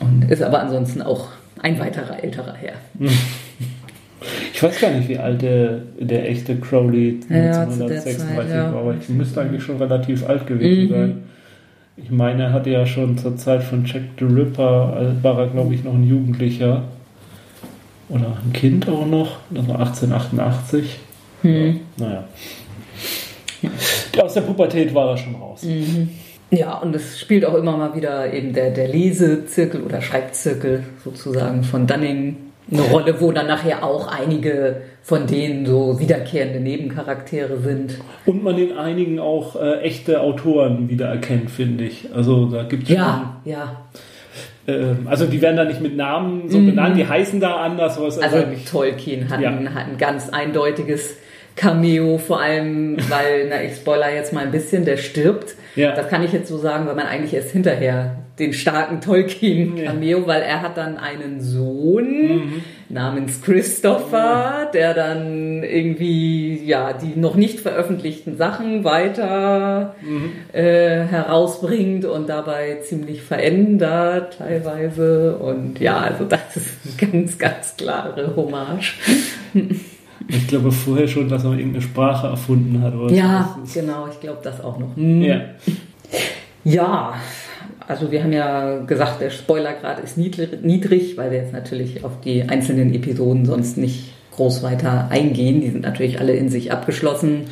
Und 0.00 0.30
ist 0.30 0.42
aber 0.42 0.60
ansonsten 0.60 1.02
auch 1.02 1.28
ein 1.60 1.78
weiterer 1.78 2.22
älterer 2.22 2.54
Herr. 2.54 2.74
Ich 4.52 4.62
weiß 4.64 4.80
gar 4.80 4.90
nicht, 4.90 5.08
wie 5.08 5.18
alt 5.18 5.40
der, 5.42 5.82
der 6.00 6.28
echte 6.28 6.56
Crowley 6.56 7.20
1936 7.30 8.52
war, 8.52 8.74
aber 8.74 8.96
ich 9.00 9.08
müsste 9.08 9.40
eigentlich 9.40 9.62
schon 9.62 9.76
relativ 9.76 10.28
alt 10.28 10.48
gewesen 10.48 10.88
mhm. 10.88 10.90
sein. 10.90 11.22
Ich 12.02 12.10
meine, 12.10 12.44
er 12.44 12.52
hatte 12.52 12.70
ja 12.70 12.86
schon 12.86 13.18
zur 13.18 13.36
Zeit 13.36 13.62
von 13.62 13.84
Jack 13.84 14.02
the 14.18 14.24
Ripper, 14.24 14.94
also 14.94 15.22
war 15.22 15.38
er, 15.38 15.46
glaube 15.48 15.74
ich, 15.74 15.84
noch 15.84 15.94
ein 15.94 16.08
Jugendlicher. 16.08 16.84
Oder 18.08 18.38
ein 18.44 18.52
Kind 18.52 18.88
auch 18.88 19.06
noch. 19.06 19.38
Das 19.50 19.68
war 19.68 19.80
1888. 19.80 20.98
Hm. 21.42 21.80
Ja, 21.98 22.06
naja. 22.06 22.24
Aus 24.22 24.34
der 24.34 24.40
Pubertät 24.42 24.94
war 24.94 25.10
er 25.10 25.16
schon 25.16 25.34
raus. 25.34 25.62
Mhm. 25.62 26.08
Ja, 26.50 26.78
und 26.78 26.96
es 26.96 27.20
spielt 27.20 27.44
auch 27.44 27.54
immer 27.54 27.76
mal 27.76 27.94
wieder 27.94 28.32
eben 28.32 28.54
der, 28.54 28.70
der 28.70 28.88
Lesezirkel 28.88 29.82
oder 29.82 30.00
Schreibzirkel 30.00 30.84
sozusagen 31.04 31.62
von 31.62 31.86
Dunning 31.86 32.36
eine 32.70 32.82
Rolle, 32.82 33.20
wo 33.20 33.32
dann 33.32 33.46
nachher 33.46 33.82
auch 33.84 34.08
einige 34.08 34.82
von 35.02 35.26
denen 35.26 35.64
so 35.64 35.98
wiederkehrende 35.98 36.60
Nebencharaktere 36.60 37.58
sind. 37.58 37.98
Und 38.26 38.42
man 38.42 38.58
in 38.58 38.76
einigen 38.76 39.20
auch 39.20 39.56
äh, 39.56 39.80
echte 39.80 40.20
Autoren 40.20 40.88
wiedererkennt, 40.88 41.50
finde 41.50 41.84
ich. 41.84 42.08
Also 42.14 42.46
da 42.46 42.64
gibt 42.64 42.84
es 42.84 42.90
ja, 42.90 43.40
schon. 43.44 43.52
Ja, 43.52 43.76
ähm, 44.68 45.06
also 45.06 45.26
die 45.26 45.40
werden 45.40 45.56
da 45.56 45.64
nicht 45.64 45.80
mit 45.80 45.96
Namen 45.96 46.48
so 46.50 46.58
mhm. 46.58 46.66
benannt, 46.66 46.96
die 46.96 47.08
heißen 47.08 47.40
da 47.40 47.56
anders. 47.56 47.98
also 47.98 48.44
Tolkien 48.70 49.30
hat, 49.30 49.40
ja. 49.40 49.50
ein, 49.50 49.74
hat 49.74 49.86
ein 49.86 49.98
ganz 49.98 50.28
eindeutiges 50.28 51.16
Cameo, 51.58 52.18
vor 52.18 52.40
allem, 52.40 52.96
weil, 53.08 53.48
na, 53.48 53.62
ich 53.64 53.74
spoiler 53.74 54.14
jetzt 54.14 54.32
mal 54.32 54.44
ein 54.44 54.52
bisschen, 54.52 54.84
der 54.84 54.96
stirbt. 54.96 55.56
Ja. 55.74 55.92
Das 55.94 56.08
kann 56.08 56.22
ich 56.22 56.32
jetzt 56.32 56.48
so 56.48 56.56
sagen, 56.56 56.86
weil 56.86 56.94
man 56.94 57.06
eigentlich 57.06 57.34
erst 57.34 57.50
hinterher 57.50 58.16
den 58.38 58.52
starken 58.52 59.00
Tolkien-Cameo, 59.00 60.20
ja. 60.20 60.26
weil 60.28 60.42
er 60.42 60.62
hat 60.62 60.76
dann 60.76 60.96
einen 60.98 61.40
Sohn 61.40 62.28
mhm. 62.28 62.62
namens 62.88 63.42
Christopher, 63.42 64.70
der 64.72 64.94
dann 64.94 65.64
irgendwie 65.64 66.64
ja 66.64 66.92
die 66.92 67.18
noch 67.18 67.34
nicht 67.34 67.58
veröffentlichten 67.58 68.36
Sachen 68.36 68.84
weiter 68.84 69.96
mhm. 70.00 70.30
äh, 70.52 71.06
herausbringt 71.06 72.04
und 72.04 72.28
dabei 72.28 72.78
ziemlich 72.82 73.22
verändert 73.22 74.38
teilweise. 74.38 75.36
Und 75.38 75.80
ja, 75.80 75.98
also 75.98 76.24
das 76.24 76.56
ist 76.56 76.70
eine 76.84 77.10
ganz, 77.10 77.36
ganz 77.36 77.76
klare 77.76 78.36
Hommage. 78.36 78.94
Ich 80.28 80.46
glaube 80.46 80.70
vorher 80.70 81.08
schon, 81.08 81.28
dass 81.28 81.44
er 81.44 81.52
irgendeine 81.52 81.82
Sprache 81.82 82.26
erfunden 82.26 82.82
hat. 82.82 82.94
Oder 82.94 83.14
ja, 83.14 83.58
genau, 83.72 84.06
ich 84.10 84.20
glaube 84.20 84.40
das 84.42 84.62
auch 84.62 84.78
noch. 84.78 84.94
Hm. 84.94 85.22
Ja. 85.22 85.40
ja, 86.64 87.14
also 87.86 88.10
wir 88.10 88.22
haben 88.22 88.32
ja 88.32 88.80
gesagt, 88.80 89.22
der 89.22 89.30
Spoilergrad 89.30 90.00
ist 90.00 90.18
niedrig, 90.18 91.16
weil 91.16 91.30
wir 91.30 91.38
jetzt 91.38 91.54
natürlich 91.54 92.04
auf 92.04 92.20
die 92.22 92.42
einzelnen 92.42 92.94
Episoden 92.94 93.46
sonst 93.46 93.78
nicht 93.78 94.12
groß 94.38 94.62
weiter 94.62 95.08
eingehen. 95.10 95.60
Die 95.60 95.70
sind 95.70 95.82
natürlich 95.82 96.20
alle 96.20 96.32
in 96.32 96.48
sich 96.48 96.70
abgeschlossen. 96.70 97.46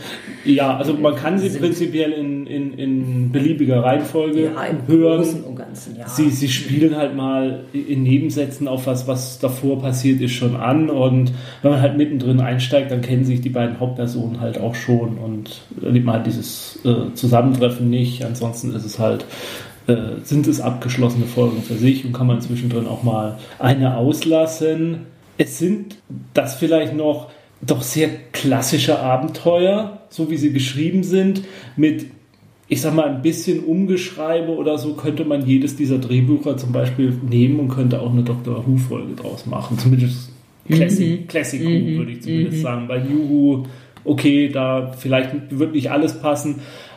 Ja, 0.45 0.77
also 0.77 0.95
man 0.95 1.17
kann 1.17 1.39
sie 1.39 1.51
prinzipiell 1.51 2.13
in, 2.13 2.47
in, 2.47 2.73
in 2.75 3.33
beliebiger 3.33 3.83
Reihenfolge 3.83 4.45
ja, 4.45 4.63
im 4.65 4.87
hören. 4.87 5.23
Großen 5.23 5.45
und 5.45 5.57
Ganzen, 5.57 5.97
ja. 5.97 6.09
Sie, 6.09 6.31
sie 6.31 6.49
spielen 6.49 6.97
halt 6.97 7.17
mal 7.17 7.65
in 7.73 8.05
Nebensätzen 8.05 8.69
auf 8.69 8.87
was, 8.87 9.09
was 9.09 9.41
davor 9.41 9.83
passiert 9.83 10.21
ist, 10.21 10.33
schon 10.33 10.55
an. 10.55 10.89
Und 10.89 11.33
wenn 11.63 11.73
man 11.73 11.81
halt 11.81 11.97
mittendrin 11.97 12.41
einsteigt, 12.41 12.93
dann 12.93 13.01
kennen 13.01 13.25
sich 13.25 13.41
die 13.41 13.51
beiden 13.51 13.81
Hauptpersonen 13.81 14.41
halt 14.41 14.59
auch 14.59 14.77
schon. 14.77 15.19
Und 15.19 15.63
nimmt 15.81 16.05
man 16.05 16.17
halt 16.17 16.27
dieses 16.27 16.79
äh, 16.85 17.13
Zusammentreffen 17.15 17.91
nicht. 17.91 18.25
Ansonsten 18.25 18.73
ist 18.73 18.85
es 18.85 19.01
halt 19.01 19.25
äh, 19.89 20.21
sind 20.23 20.47
es 20.47 20.61
abgeschlossene 20.61 21.27
Folgen 21.27 21.63
für 21.63 21.75
sich 21.75 22.05
und 22.05 22.13
kann 22.13 22.29
man 22.29 22.41
zwischendrin 22.41 22.87
auch 22.87 23.03
mal 23.03 23.39
eine 23.59 23.97
auslassen. 23.97 25.16
Es 25.39 25.59
sind 25.59 25.97
das 26.35 26.57
vielleicht 26.57 26.95
noch 26.95 27.31
doch 27.61 27.83
sehr 27.83 28.09
klassische 28.33 28.99
Abenteuer, 28.99 30.03
so 30.11 30.31
wie 30.31 30.37
sie 30.37 30.53
geschrieben 30.53 31.03
sind, 31.03 31.43
mit 31.77 32.07
ich 32.69 32.81
sag 32.81 32.95
mal, 32.95 33.09
ein 33.09 33.23
bisschen 33.23 33.61
Umgeschreibe 33.61 34.51
oder 34.53 34.77
so 34.77 34.95
könnte 34.95 35.25
man 35.25 35.47
jedes 35.47 35.77
dieser 35.77 35.99
Drehbücher 35.99 36.57
zum 36.57 36.73
Beispiel 36.73 37.13
nehmen 37.29 37.61
und 37.61 37.69
könnte 37.69 38.01
auch 38.01 38.13
eine 38.13 38.25
Dr. 38.25 38.67
Who-Folge 38.67 39.15
draus 39.15 39.47
machen. 39.47 39.79
Zumindest 39.79 40.31
Classic, 40.69 41.21
mhm. 41.21 41.27
Classic 41.29 41.65
Who, 41.65 41.71
mhm. 41.71 41.97
würde 41.97 42.13
ich 42.13 42.23
zumindest 42.23 42.59
mhm. 42.59 42.63
sagen. 42.63 42.89
Bei 42.89 43.01
Who, 43.09 43.67
okay, 44.05 44.49
da 44.49 44.93
vielleicht 44.99 45.31
wird 45.51 45.75
nicht 45.75 45.93
alles 45.93 46.21
passen, 46.21 46.57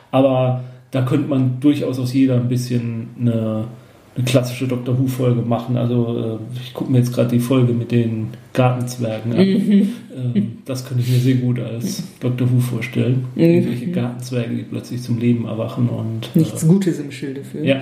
aber 0.09 0.63
da 0.89 1.03
könnte 1.03 1.29
man 1.29 1.59
durchaus 1.59 1.99
aus 1.99 2.13
jeder 2.13 2.35
ein 2.35 2.49
bisschen 2.49 3.09
eine, 3.19 3.67
eine 4.15 4.25
klassische 4.25 4.67
Doctor 4.67 4.97
Who-Folge 4.97 5.41
machen. 5.41 5.77
Also 5.77 6.39
äh, 6.39 6.59
ich 6.61 6.73
gucke 6.73 6.91
mir 6.91 6.97
jetzt 6.97 7.13
gerade 7.13 7.29
die 7.29 7.39
Folge 7.39 7.73
mit 7.73 7.91
den 7.91 8.29
Gartenzwergen 8.53 9.33
an. 9.33 9.47
Mhm. 9.47 9.93
Ähm, 10.15 10.57
das 10.65 10.85
könnte 10.85 11.03
ich 11.03 11.09
mir 11.09 11.19
sehr 11.19 11.35
gut 11.35 11.59
als 11.59 12.03
Doctor 12.19 12.51
Who 12.51 12.59
vorstellen. 12.59 13.25
Mhm. 13.35 13.41
Irgendwelche 13.41 13.87
Gartenzwerge, 13.91 14.55
die 14.55 14.63
plötzlich 14.63 15.01
zum 15.01 15.19
Leben 15.19 15.45
erwachen 15.45 15.89
und. 15.89 16.35
Nichts 16.35 16.63
äh, 16.63 16.67
Gutes 16.67 16.99
im 16.99 17.11
Schilde 17.11 17.43
führen. 17.43 17.65
Ja. 17.65 17.81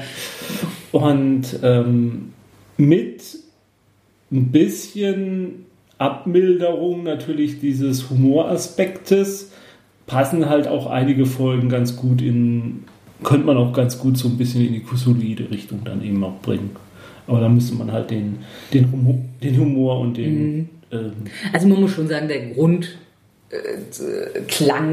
Und 0.92 1.60
ähm, 1.64 2.34
mit 2.78 3.24
ein 4.32 4.52
bisschen 4.52 5.66
Abmilderung 5.98 7.04
natürlich 7.04 7.60
dieses 7.60 8.10
Humoraspektes 8.10 9.52
passen 10.06 10.50
halt 10.50 10.68
auch 10.68 10.88
einige 10.88 11.26
Folgen 11.26 11.70
ganz 11.70 11.96
gut 11.96 12.22
in 12.22 12.84
könnte 13.24 13.46
man 13.46 13.58
auch 13.58 13.74
ganz 13.74 13.98
gut 13.98 14.18
so 14.18 14.28
ein 14.28 14.38
bisschen 14.38 14.66
in 14.66 14.74
die 14.74 14.82
kusolide 14.82 15.50
Richtung 15.50 15.82
dann 15.84 16.04
eben 16.04 16.24
auch 16.24 16.40
bringen. 16.42 16.72
Aber 17.28 17.42
da 17.42 17.50
müsste 17.50 17.76
man 17.76 17.92
halt 17.92 18.10
den, 18.10 18.40
den, 18.74 18.92
Humor, 18.92 19.16
den 19.44 19.60
Humor 19.60 20.00
und 20.00 20.18
den. 20.18 20.58
Mhm. 20.58 20.70
Ähm, 20.92 21.12
also 21.52 21.68
man 21.68 21.82
muss 21.82 21.92
schon 21.92 22.08
sagen, 22.08 22.28
der 22.28 22.52
Grundklang 22.52 22.92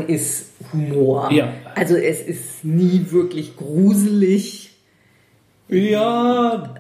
äh, 0.09 0.13
ist 0.13 0.51
Humor. 0.73 1.31
Ja. 1.33 1.53
Also 1.75 1.97
es 1.97 2.21
ist 2.21 2.65
nie 2.65 3.07
wirklich 3.11 3.57
gruselig. 3.57 4.71
Ja, 5.69 6.75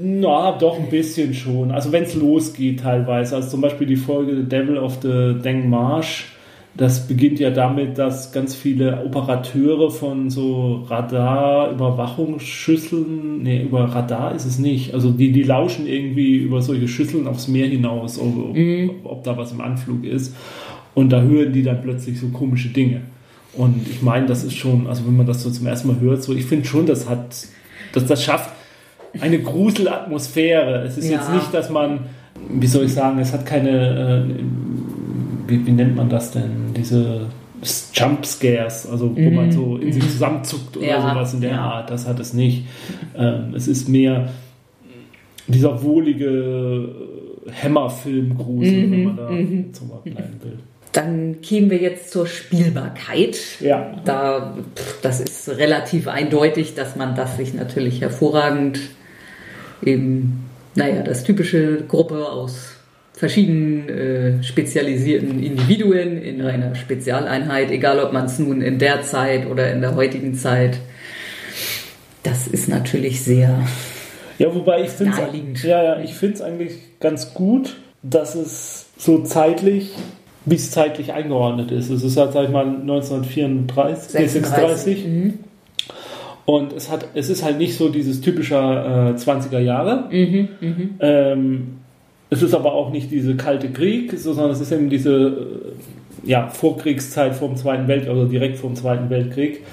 na, 0.00 0.52
doch 0.52 0.78
ein 0.78 0.88
bisschen 0.88 1.34
schon. 1.34 1.72
Also 1.72 1.92
wenn 1.92 2.04
es 2.04 2.14
losgeht 2.14 2.80
teilweise. 2.80 3.36
Also 3.36 3.50
zum 3.50 3.60
Beispiel 3.60 3.86
die 3.86 3.96
Folge 3.96 4.34
The 4.36 4.48
Devil 4.48 4.78
of 4.78 4.98
the 5.02 5.34
Deng 5.42 5.68
Marsh 5.68 6.32
das 6.74 7.08
beginnt 7.08 7.40
ja 7.40 7.50
damit, 7.50 7.98
dass 7.98 8.32
ganz 8.32 8.54
viele 8.54 9.04
Operateure 9.04 9.90
von 9.90 10.30
so 10.30 10.86
Radar-Überwachungsschüsseln, 10.88 13.42
nee, 13.42 13.62
über 13.62 13.84
Radar 13.84 14.34
ist 14.34 14.46
es 14.46 14.58
nicht, 14.58 14.94
also 14.94 15.10
die, 15.10 15.32
die 15.32 15.42
lauschen 15.42 15.86
irgendwie 15.86 16.36
über 16.36 16.62
solche 16.62 16.88
Schüsseln 16.88 17.26
aufs 17.26 17.48
Meer 17.48 17.66
hinaus, 17.66 18.18
ob, 18.18 18.56
mhm. 18.56 18.92
ob 19.04 19.22
da 19.24 19.36
was 19.36 19.52
im 19.52 19.60
Anflug 19.60 20.04
ist. 20.04 20.34
Und 20.94 21.10
da 21.10 21.20
hören 21.20 21.52
die 21.52 21.62
dann 21.62 21.82
plötzlich 21.82 22.18
so 22.18 22.28
komische 22.28 22.68
Dinge. 22.68 23.02
Und 23.52 23.86
ich 23.88 24.02
meine, 24.02 24.26
das 24.26 24.44
ist 24.44 24.54
schon, 24.54 24.86
also 24.86 25.06
wenn 25.06 25.16
man 25.16 25.26
das 25.26 25.42
so 25.42 25.50
zum 25.50 25.66
ersten 25.66 25.88
Mal 25.88 26.00
hört, 26.00 26.22
so, 26.22 26.34
ich 26.34 26.44
finde 26.44 26.66
schon, 26.66 26.86
das 26.86 27.08
hat, 27.08 27.46
dass 27.92 28.06
das 28.06 28.22
schafft 28.22 28.50
eine 29.20 29.40
Gruselatmosphäre. 29.40 30.84
Es 30.84 30.96
ist 30.96 31.10
ja. 31.10 31.18
jetzt 31.18 31.32
nicht, 31.32 31.52
dass 31.52 31.70
man, 31.70 32.00
wie 32.48 32.66
soll 32.66 32.84
ich 32.84 32.94
sagen, 32.94 33.18
es 33.18 33.32
hat 33.32 33.44
keine, 33.44 34.26
äh, 34.28 34.69
wie, 35.50 35.66
wie 35.66 35.72
nennt 35.72 35.96
man 35.96 36.08
das 36.08 36.30
denn? 36.30 36.72
Diese 36.76 37.26
Jump 37.92 38.24
Scares, 38.24 38.86
also 38.86 39.14
wo 39.14 39.20
mm. 39.20 39.34
man 39.34 39.52
so 39.52 39.76
in 39.76 39.92
sich 39.92 40.04
mhm. 40.04 40.08
zusammenzuckt 40.08 40.76
oder 40.76 40.86
ja, 40.86 41.00
sowas 41.02 41.34
in 41.34 41.40
der 41.42 41.50
ja. 41.50 41.60
Art, 41.60 41.90
das 41.90 42.06
hat 42.06 42.18
es 42.18 42.32
nicht. 42.32 42.64
Ähm, 43.16 43.52
es 43.54 43.68
ist 43.68 43.88
mehr 43.88 44.30
dieser 45.46 45.82
wohlige 45.82 46.88
Hämmerfilmgrusel, 47.50 48.86
mm 48.86 48.92
wenn 48.92 49.04
man 49.04 49.16
da 49.16 49.30
mm 49.30 49.74
zum 49.74 49.88
bleiben 49.88 50.40
will. 50.42 50.58
Dann 50.92 51.40
kämen 51.40 51.70
wir 51.70 51.78
jetzt 51.78 52.10
zur 52.10 52.26
Spielbarkeit. 52.26 53.38
Ja. 53.60 53.94
Da, 54.04 54.56
das 55.02 55.20
ist 55.20 55.48
relativ 55.48 56.08
eindeutig, 56.08 56.74
dass 56.74 56.96
man 56.96 57.14
das 57.14 57.36
sich 57.36 57.54
natürlich 57.54 58.00
hervorragend 58.00 58.80
eben, 59.82 60.48
naja, 60.74 61.02
das 61.02 61.22
typische 61.22 61.84
Gruppe 61.86 62.26
aus 62.26 62.79
verschiedenen 63.20 63.88
äh, 63.88 64.42
spezialisierten 64.42 65.42
Individuen 65.42 66.22
in 66.22 66.40
einer 66.40 66.74
Spezialeinheit, 66.74 67.70
egal 67.70 68.00
ob 68.00 68.14
man 68.14 68.24
es 68.24 68.38
nun 68.38 68.62
in 68.62 68.78
der 68.78 69.02
Zeit 69.02 69.46
oder 69.46 69.70
in 69.70 69.82
der 69.82 69.94
heutigen 69.94 70.34
Zeit. 70.34 70.78
Das 72.22 72.48
ist 72.48 72.68
natürlich 72.68 73.22
sehr 73.22 73.66
ja, 74.38 74.54
wobei 74.54 74.84
ich 74.84 74.88
finde 74.88 75.12
es 75.52 75.62
ja, 75.64 75.82
ja, 75.82 76.00
ich 76.00 76.14
eigentlich 76.42 76.72
ganz 76.98 77.34
gut, 77.34 77.76
dass 78.02 78.34
es 78.34 78.86
so 78.96 79.22
zeitlich, 79.22 79.90
wie 80.46 80.54
es 80.54 80.70
zeitlich 80.70 81.12
eingeordnet 81.12 81.70
ist. 81.70 81.90
Es 81.90 82.02
ist 82.02 82.16
halt, 82.16 82.32
sag 82.32 82.44
ich 82.44 82.50
mal, 82.50 82.64
1934, 82.64 84.12
36. 84.12 85.02
36. 85.02 85.06
Mhm. 85.06 85.34
Und 86.46 86.72
es, 86.72 86.90
hat, 86.90 87.08
es 87.12 87.28
ist 87.28 87.44
halt 87.44 87.58
nicht 87.58 87.76
so 87.76 87.90
dieses 87.90 88.22
typische 88.22 88.54
äh, 88.54 89.20
20er 89.20 89.58
Jahre. 89.58 90.08
Mhm, 90.10 90.48
mhm. 90.58 90.90
ähm, 91.00 91.79
es 92.30 92.42
ist 92.42 92.54
aber 92.54 92.72
auch 92.74 92.90
nicht 92.90 93.10
diese 93.10 93.36
kalte 93.36 93.70
Krieg, 93.70 94.12
sondern 94.16 94.50
es 94.50 94.60
ist 94.60 94.70
eben 94.72 94.88
diese 94.88 95.12
äh, 95.12 96.28
ja, 96.28 96.48
Vorkriegszeit 96.48 97.34
vom 97.34 97.56
Zweiten 97.56 97.88
Weltkrieg, 97.88 98.10
also 98.10 98.26
direkt 98.26 98.56
vom 98.56 98.76
Zweiten 98.76 99.10
Weltkrieg. 99.10 99.64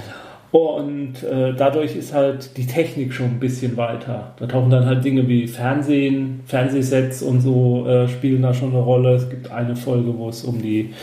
Und 0.51 1.23
äh, 1.23 1.53
dadurch 1.55 1.95
ist 1.95 2.13
halt 2.13 2.57
die 2.57 2.65
Technik 2.65 3.13
schon 3.13 3.25
ein 3.27 3.39
bisschen 3.39 3.75
weiter. 3.75 4.33
Da 4.39 4.47
tauchen 4.47 4.69
dann 4.71 4.85
halt 4.85 5.03
Dinge 5.03 5.27
wie 5.27 5.45
Fernsehen, 5.45 6.39
Fernsehsets 6.45 7.21
und 7.21 7.41
so 7.41 7.85
äh, 7.85 8.07
spielen 8.07 8.41
da 8.41 8.53
schon 8.53 8.69
eine 8.71 8.79
Rolle. 8.79 9.13
Es 9.15 9.29
gibt 9.29 9.51
eine 9.51 9.75
Folge, 9.75 10.17
wo 10.17 10.29
es 10.29 10.43
um 10.43 10.61
die 10.61 10.93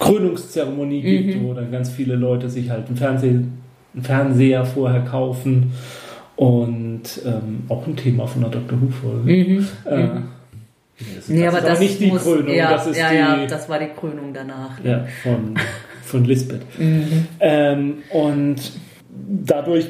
Krönungszeremonie 0.00 1.00
geht, 1.00 1.36
mhm. 1.36 1.48
wo 1.48 1.54
dann 1.54 1.70
ganz 1.70 1.90
viele 1.90 2.16
Leute 2.16 2.50
sich 2.50 2.70
halt 2.70 2.88
einen, 2.88 2.96
Fernseh, 2.96 3.28
einen 3.28 4.02
Fernseher 4.02 4.64
vorher 4.64 5.02
kaufen. 5.02 5.72
Und 6.34 7.02
ähm, 7.24 7.64
auch 7.68 7.86
ein 7.86 7.96
Thema 7.96 8.26
von 8.26 8.42
der 8.42 8.50
Dr. 8.50 8.80
Who-Folge. 8.80 9.32
Mhm. 9.32 9.66
Äh, 9.86 9.96
mhm. 9.96 10.22
Das, 10.98 11.28
nee, 11.28 11.46
aber 11.46 11.60
das 11.60 11.78
nicht 11.80 12.00
die 12.00 12.06
muss, 12.06 12.24
Krönung, 12.24 12.54
ja, 12.54 12.72
das 12.72 12.86
ist 12.88 12.98
ja, 12.98 13.10
die, 13.10 13.16
ja, 13.16 13.46
das 13.46 13.68
war 13.68 13.78
die 13.78 13.88
Krönung 13.88 14.32
danach. 14.34 14.82
Ja, 14.82 15.06
von, 15.22 15.54
von 16.02 16.24
Lisbeth. 16.24 16.62
Mhm. 16.78 17.26
Ähm, 17.38 17.98
und 18.10 18.56
dadurch, 19.10 19.86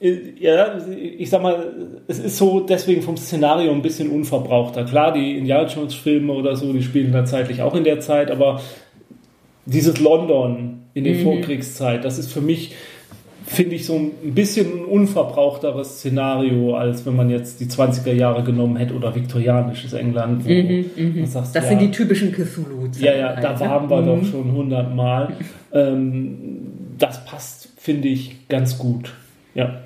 äh, 0.00 0.16
ja, 0.38 0.78
ich 0.96 1.30
sag 1.30 1.42
mal, 1.42 1.72
es 2.08 2.18
ist 2.18 2.36
so 2.36 2.60
deswegen 2.60 3.02
vom 3.02 3.16
Szenario 3.16 3.72
ein 3.72 3.82
bisschen 3.82 4.10
unverbrauchter. 4.10 4.84
Klar, 4.84 5.12
die 5.12 5.38
Indiana 5.38 5.68
Jones 5.68 5.94
Filme 5.94 6.32
oder 6.32 6.56
so, 6.56 6.72
die 6.72 6.82
spielen 6.82 7.12
da 7.12 7.24
zeitlich 7.24 7.62
auch 7.62 7.74
in 7.74 7.84
der 7.84 8.00
Zeit, 8.00 8.30
aber 8.30 8.60
dieses 9.64 10.00
London 10.00 10.80
in 10.94 11.04
der 11.04 11.14
mhm. 11.14 11.22
Vorkriegszeit, 11.22 12.04
das 12.04 12.18
ist 12.18 12.32
für 12.32 12.40
mich, 12.40 12.74
finde 13.52 13.76
ich, 13.76 13.86
so 13.86 13.96
ein 13.96 14.34
bisschen 14.34 14.66
ein 14.66 14.84
unverbrauchteres 14.84 15.98
Szenario, 15.98 16.74
als 16.74 17.06
wenn 17.06 17.16
man 17.16 17.30
jetzt 17.30 17.60
die 17.60 17.66
20er 17.66 18.12
Jahre 18.12 18.42
genommen 18.42 18.76
hätte 18.76 18.94
oder 18.94 19.14
viktorianisches 19.14 19.92
England. 19.92 20.46
Mhm, 20.46 20.90
mhm. 20.96 21.26
Sagst, 21.26 21.54
das 21.54 21.64
ja, 21.64 21.70
sind 21.70 21.80
die 21.80 21.90
typischen 21.90 22.32
Cthulhu. 22.32 22.88
Ja, 22.98 23.14
ja, 23.14 23.40
da 23.40 23.58
waren 23.60 23.88
wir 23.88 24.02
doch 24.02 24.16
mhm. 24.16 24.24
schon 24.24 24.52
hundertmal. 24.52 25.28
Ähm, 25.72 26.34
das 26.98 27.24
passt 27.24 27.68
finde 27.82 28.08
ich 28.08 28.48
ganz 28.48 28.78
gut. 28.78 29.12
Ja. 29.54 29.80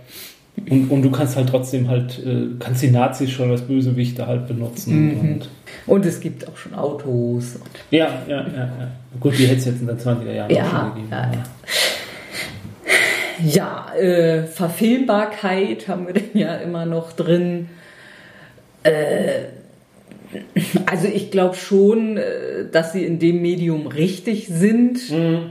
Und, 0.69 0.91
und 0.91 1.03
du 1.03 1.11
kannst 1.11 1.37
halt 1.37 1.49
trotzdem 1.49 1.89
halt, 1.89 2.19
äh, 2.25 2.49
kannst 2.59 2.83
die 2.83 2.91
Nazis 2.91 3.31
schon 3.31 3.51
als 3.51 3.63
Bösewichte 3.63 4.27
halt 4.27 4.47
benutzen. 4.47 5.07
Mhm. 5.07 5.21
Und, 5.21 5.51
und, 5.87 6.07
es 6.07 6.21
gibt 6.21 6.47
auch 6.47 6.57
schon 6.57 6.75
Autos. 6.75 7.59
ja, 7.91 8.09
ja, 8.29 8.47
ja, 8.47 8.57
ja. 8.57 8.91
Gut, 9.19 9.39
die 9.39 9.47
hätte 9.47 9.59
es 9.59 9.65
jetzt 9.67 9.81
in 9.81 9.87
den 9.87 9.99
20er 9.99 10.33
Jahren 10.33 10.51
ja, 10.51 10.65
schon 10.65 10.95
gegeben. 10.95 11.09
Ja, 11.11 11.33
ja. 11.33 11.45
Ja, 13.45 13.93
äh, 13.95 14.45
Verfilmbarkeit 14.45 15.89
haben 15.89 16.07
wir 16.07 16.15
denn 16.15 16.31
ja 16.35 16.57
immer 16.57 16.87
noch 16.87 17.13
drin. 17.13 17.69
Äh, 18.83 19.47
also 20.87 21.09
ich 21.09 21.31
glaube 21.31 21.55
schon, 21.55 22.17
äh, 22.17 22.71
dass 22.71 22.93
sie 22.93 23.05
in 23.05 23.19
dem 23.19 23.43
Medium 23.43 23.87
richtig 23.87 24.49
sind. 24.49 25.11
Mhm. 25.11 25.51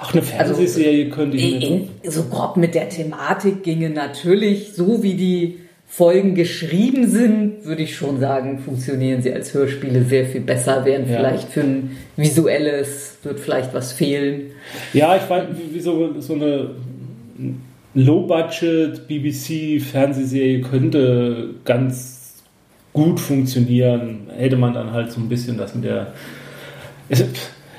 Ach, 0.00 0.12
eine 0.12 0.22
Fernsehserie 0.22 1.04
also, 1.06 1.16
könnte 1.16 1.36
ich 1.36 1.62
in, 1.62 1.88
So 2.04 2.24
grob 2.24 2.56
mit 2.56 2.74
der 2.74 2.88
Thematik 2.88 3.62
ginge 3.62 3.90
natürlich, 3.90 4.74
so 4.74 5.02
wie 5.02 5.14
die 5.14 5.58
Folgen 5.94 6.34
geschrieben 6.34 7.06
sind, 7.06 7.66
würde 7.66 7.82
ich 7.82 7.94
schon 7.94 8.18
sagen, 8.18 8.60
funktionieren 8.60 9.20
sie 9.20 9.30
als 9.30 9.52
Hörspiele 9.52 10.04
sehr 10.04 10.24
viel 10.24 10.40
besser, 10.40 10.86
während 10.86 11.06
ja. 11.06 11.18
vielleicht 11.18 11.50
für 11.50 11.60
ein 11.60 11.98
visuelles 12.16 13.18
wird 13.22 13.38
vielleicht 13.38 13.74
was 13.74 13.92
fehlen. 13.92 14.52
Ja, 14.94 15.16
ich 15.16 15.28
weiß, 15.28 15.48
wie 15.70 15.80
so, 15.80 16.18
so 16.18 16.32
eine 16.32 16.70
Low-Budget 17.92 19.06
BBC-Fernsehserie 19.06 20.62
könnte 20.62 21.50
ganz 21.66 22.36
gut 22.94 23.20
funktionieren, 23.20 24.28
hätte 24.34 24.56
man 24.56 24.72
dann 24.72 24.92
halt 24.92 25.12
so 25.12 25.20
ein 25.20 25.28
bisschen 25.28 25.58
das 25.58 25.74
mit 25.74 25.84
der. 25.84 26.14
Es, 27.10 27.22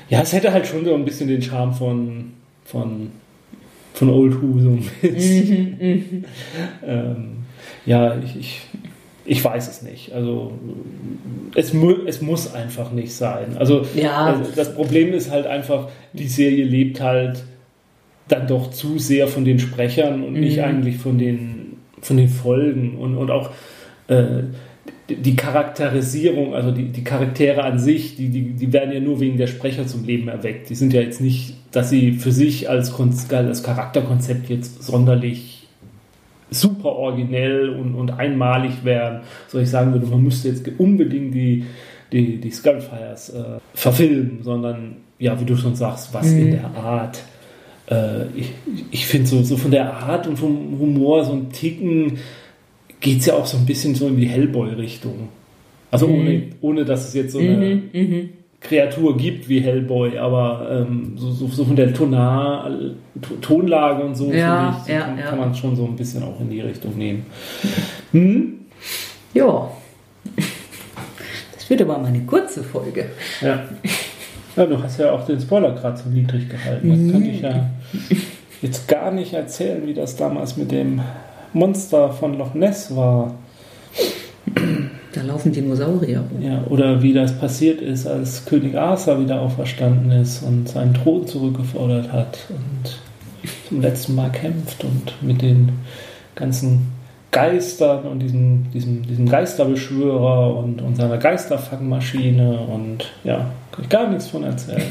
ja, 0.08 0.20
es 0.20 0.32
hätte 0.32 0.52
halt 0.52 0.68
schon 0.68 0.84
so 0.84 0.94
ein 0.94 1.04
bisschen 1.04 1.26
den 1.26 1.42
Charme 1.42 1.74
von, 1.74 2.32
von, 2.64 3.10
von 3.94 4.10
Old 4.10 4.42
Who 4.42 4.60
so 4.60 4.70
ein 4.70 4.90
bisschen. 5.00 5.76
Mhm, 5.80 5.86
mhm. 5.88 6.24
ähm, 6.84 7.26
ja, 7.86 8.18
ich, 8.18 8.36
ich, 8.36 8.60
ich 9.24 9.44
weiß 9.44 9.68
es 9.68 9.82
nicht. 9.82 10.12
Also 10.12 10.52
es, 11.54 11.72
mu 11.72 11.94
es 12.06 12.20
muss 12.20 12.52
einfach 12.52 12.92
nicht 12.92 13.14
sein. 13.14 13.56
Also 13.56 13.86
ja. 13.94 14.42
Das 14.56 14.74
Problem 14.74 15.14
ist 15.14 15.30
halt 15.30 15.46
einfach, 15.46 15.88
die 16.12 16.26
Serie 16.26 16.64
lebt 16.64 17.00
halt 17.00 17.44
dann 18.28 18.46
doch 18.46 18.70
zu 18.70 18.98
sehr 18.98 19.28
von 19.28 19.44
den 19.44 19.58
Sprechern 19.58 20.24
und 20.24 20.34
mhm. 20.34 20.40
nicht 20.40 20.60
eigentlich 20.62 20.96
von 20.96 21.16
den, 21.16 21.76
von 22.00 22.16
den 22.16 22.28
Folgen 22.28 22.96
und, 22.98 23.16
und 23.16 23.30
auch 23.30 23.50
äh, 24.08 24.42
die 25.08 25.36
Charakterisierung, 25.36 26.54
also 26.54 26.70
die, 26.70 26.88
die 26.88 27.04
Charaktere 27.04 27.64
an 27.64 27.78
sich, 27.78 28.16
die, 28.16 28.30
die, 28.30 28.52
die 28.52 28.72
werden 28.72 28.92
ja 28.92 29.00
nur 29.00 29.20
wegen 29.20 29.36
der 29.36 29.48
Sprecher 29.48 29.86
zum 29.86 30.04
Leben 30.04 30.28
erweckt. 30.28 30.70
Die 30.70 30.74
sind 30.74 30.92
ja 30.94 31.02
jetzt 31.02 31.20
nicht, 31.20 31.54
dass 31.72 31.90
sie 31.90 32.12
für 32.12 32.32
sich 32.32 32.70
als, 32.70 32.98
als 33.30 33.62
Charakterkonzept 33.62 34.48
jetzt 34.48 34.82
sonderlich 34.82 35.68
super 36.50 36.90
originell 36.90 37.68
und, 37.68 37.94
und 37.94 38.12
einmalig 38.12 38.84
wären. 38.84 39.22
So 39.48 39.58
ich 39.58 39.68
sagen 39.68 39.92
würde, 39.92 40.06
man 40.06 40.22
müsste 40.22 40.48
jetzt 40.48 40.66
unbedingt 40.78 41.34
die, 41.34 41.64
die, 42.12 42.38
die 42.38 42.50
Skullfires 42.50 43.30
äh, 43.30 43.58
verfilmen, 43.74 44.38
sondern 44.42 44.96
ja, 45.18 45.38
wie 45.38 45.44
du 45.44 45.56
schon 45.56 45.74
sagst, 45.74 46.14
was 46.14 46.26
mhm. 46.26 46.38
in 46.38 46.50
der 46.52 46.70
Art. 46.76 47.22
Äh, 47.90 48.26
ich 48.34 48.52
ich 48.90 49.06
finde 49.06 49.26
so, 49.26 49.42
so 49.42 49.56
von 49.56 49.70
der 49.70 49.92
Art 49.92 50.26
und 50.26 50.38
vom 50.38 50.78
Humor 50.78 51.24
so 51.24 51.32
ein 51.32 51.50
Ticken 51.50 52.18
geht 53.04 53.20
es 53.20 53.26
ja 53.26 53.34
auch 53.34 53.44
so 53.44 53.58
ein 53.58 53.66
bisschen 53.66 53.94
so 53.94 54.08
in 54.08 54.16
die 54.16 54.26
Hellboy-Richtung. 54.26 55.28
Also 55.90 56.08
mhm. 56.08 56.14
ohne, 56.14 56.42
ohne, 56.62 56.84
dass 56.84 57.06
es 57.06 57.14
jetzt 57.14 57.32
so 57.32 57.38
eine 57.38 57.76
mhm, 57.76 57.90
mhm. 57.92 58.28
Kreatur 58.60 59.14
gibt 59.16 59.46
wie 59.46 59.60
Hellboy, 59.60 60.16
aber 60.16 60.86
ähm, 60.88 61.12
so, 61.16 61.30
so, 61.30 61.46
so, 61.48 61.66
von 61.66 61.76
der 61.76 61.92
Tonar, 61.92 62.70
Tonlage 63.42 64.02
und 64.02 64.14
so, 64.14 64.32
ja, 64.32 64.82
ich, 64.82 64.92
ja, 64.92 65.02
kann, 65.02 65.18
ja. 65.18 65.26
kann, 65.26 65.38
man 65.38 65.54
schon 65.54 65.76
so 65.76 65.84
ein 65.84 65.96
bisschen 65.96 66.22
auch 66.22 66.40
in 66.40 66.50
die 66.50 66.60
Richtung 66.60 66.96
nehmen. 66.96 67.26
Hm? 68.12 68.60
Ja. 69.34 69.68
Das 71.52 71.68
wird 71.68 71.82
aber 71.82 71.98
mal 71.98 72.06
eine 72.06 72.20
kurze 72.20 72.62
Folge. 72.62 73.06
Ja. 73.40 73.64
Ja, 74.54 74.66
du 74.66 74.80
hast 74.80 75.00
ja 75.00 75.10
auch 75.10 75.26
den 75.26 75.40
Spoiler 75.40 75.72
gerade 75.72 75.96
so 75.96 76.08
niedrig 76.08 76.48
gehalten. 76.48 76.88
Das 76.90 77.12
kann 77.12 77.24
ich 77.28 77.40
ja 77.40 77.70
jetzt 78.62 78.86
gar 78.86 79.10
nicht 79.10 79.32
erzählen, 79.32 79.84
wie 79.84 79.94
das 79.94 80.14
damals 80.14 80.56
mit 80.56 80.70
dem 80.70 81.00
Monster 81.54 82.10
von 82.10 82.36
Loch 82.36 82.54
Ness 82.54 82.94
war. 82.94 83.34
Da 85.14 85.22
laufen 85.22 85.52
Dinosaurier. 85.52 86.24
Ja, 86.40 86.64
oder 86.68 87.02
wie 87.02 87.12
das 87.12 87.38
passiert 87.38 87.80
ist, 87.80 88.06
als 88.06 88.44
König 88.44 88.76
Arthur 88.76 89.20
wieder 89.20 89.40
auferstanden 89.40 90.10
ist 90.10 90.42
und 90.42 90.68
seinen 90.68 90.92
Thron 90.92 91.26
zurückgefordert 91.26 92.12
hat 92.12 92.38
und 92.50 92.98
zum 93.68 93.80
letzten 93.80 94.16
Mal 94.16 94.30
kämpft 94.30 94.82
und 94.84 95.14
mit 95.22 95.40
den 95.40 95.70
ganzen 96.34 96.92
Geistern 97.30 98.04
und 98.04 98.20
diesem, 98.20 98.70
diesem, 98.72 99.02
diesem 99.02 99.28
Geisterbeschwörer 99.28 100.56
und, 100.56 100.82
und 100.82 100.96
seiner 100.96 101.18
Geisterfangmaschine 101.18 102.58
und 102.58 103.12
ja, 103.22 103.50
kann 103.72 103.84
ich 103.84 103.88
gar 103.88 104.08
nichts 104.08 104.28
von 104.28 104.44
erzählen. 104.44 104.82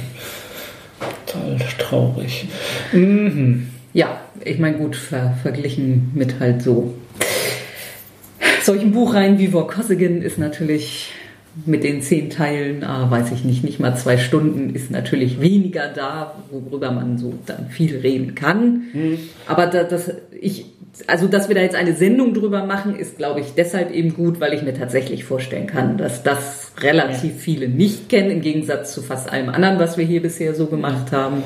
Total 1.26 1.58
traurig. 1.80 2.48
Mhm. 2.92 3.73
Ja, 3.94 4.22
ich 4.44 4.60
meine, 4.60 4.78
gut, 4.78 4.96
ver 4.96 5.38
verglichen 5.42 6.12
mit 6.16 6.40
halt 6.40 6.62
so 6.62 6.94
solchen 8.64 8.92
Buchreihen 8.92 9.38
wie 9.40 9.48
Vorkossigen 9.48 10.22
ist 10.22 10.38
natürlich 10.38 11.12
mit 11.66 11.84
den 11.84 12.02
zehn 12.02 12.32
Teilen, 12.32 12.84
ah, 12.84 13.12
weiß 13.12 13.32
ich 13.32 13.44
nicht, 13.44 13.64
nicht 13.64 13.80
mal 13.80 13.96
zwei 13.96 14.18
Stunden 14.18 14.74
ist 14.74 14.90
natürlich 14.90 15.40
weniger 15.40 15.88
da, 15.88 16.34
worüber 16.50 16.92
man 16.92 17.20
so 17.20 17.36
dann 17.46 17.68
viel 17.70 17.98
reden 17.98 18.34
kann. 18.34 18.86
Mhm. 18.94 19.20
Aber 19.46 19.68
da, 19.68 19.84
das, 19.84 20.12
ich, 20.40 20.66
also, 21.06 21.28
dass 21.28 21.50
wir 21.50 21.56
da 21.56 21.62
jetzt 21.62 21.76
eine 21.76 21.94
Sendung 21.94 22.34
drüber 22.34 22.66
machen, 22.66 22.96
ist, 22.96 23.18
glaube 23.18 23.40
ich, 23.40 23.54
deshalb 23.56 23.92
eben 23.92 24.16
gut, 24.16 24.40
weil 24.40 24.54
ich 24.54 24.64
mir 24.64 24.74
tatsächlich 24.74 25.26
vorstellen 25.26 25.68
kann, 25.68 25.98
dass 25.98 26.24
das 26.24 26.72
relativ 26.82 27.36
viele 27.38 27.68
nicht 27.68 28.10
kennen, 28.10 28.32
im 28.32 28.42
Gegensatz 28.42 28.94
zu 28.94 29.04
fast 29.04 29.32
allem 29.32 29.50
anderen, 29.50 29.78
was 29.78 29.98
wir 29.98 30.06
hier 30.06 30.24
bisher 30.24 30.56
so 30.56 30.66
gemacht 30.66 31.12
haben. 31.12 31.44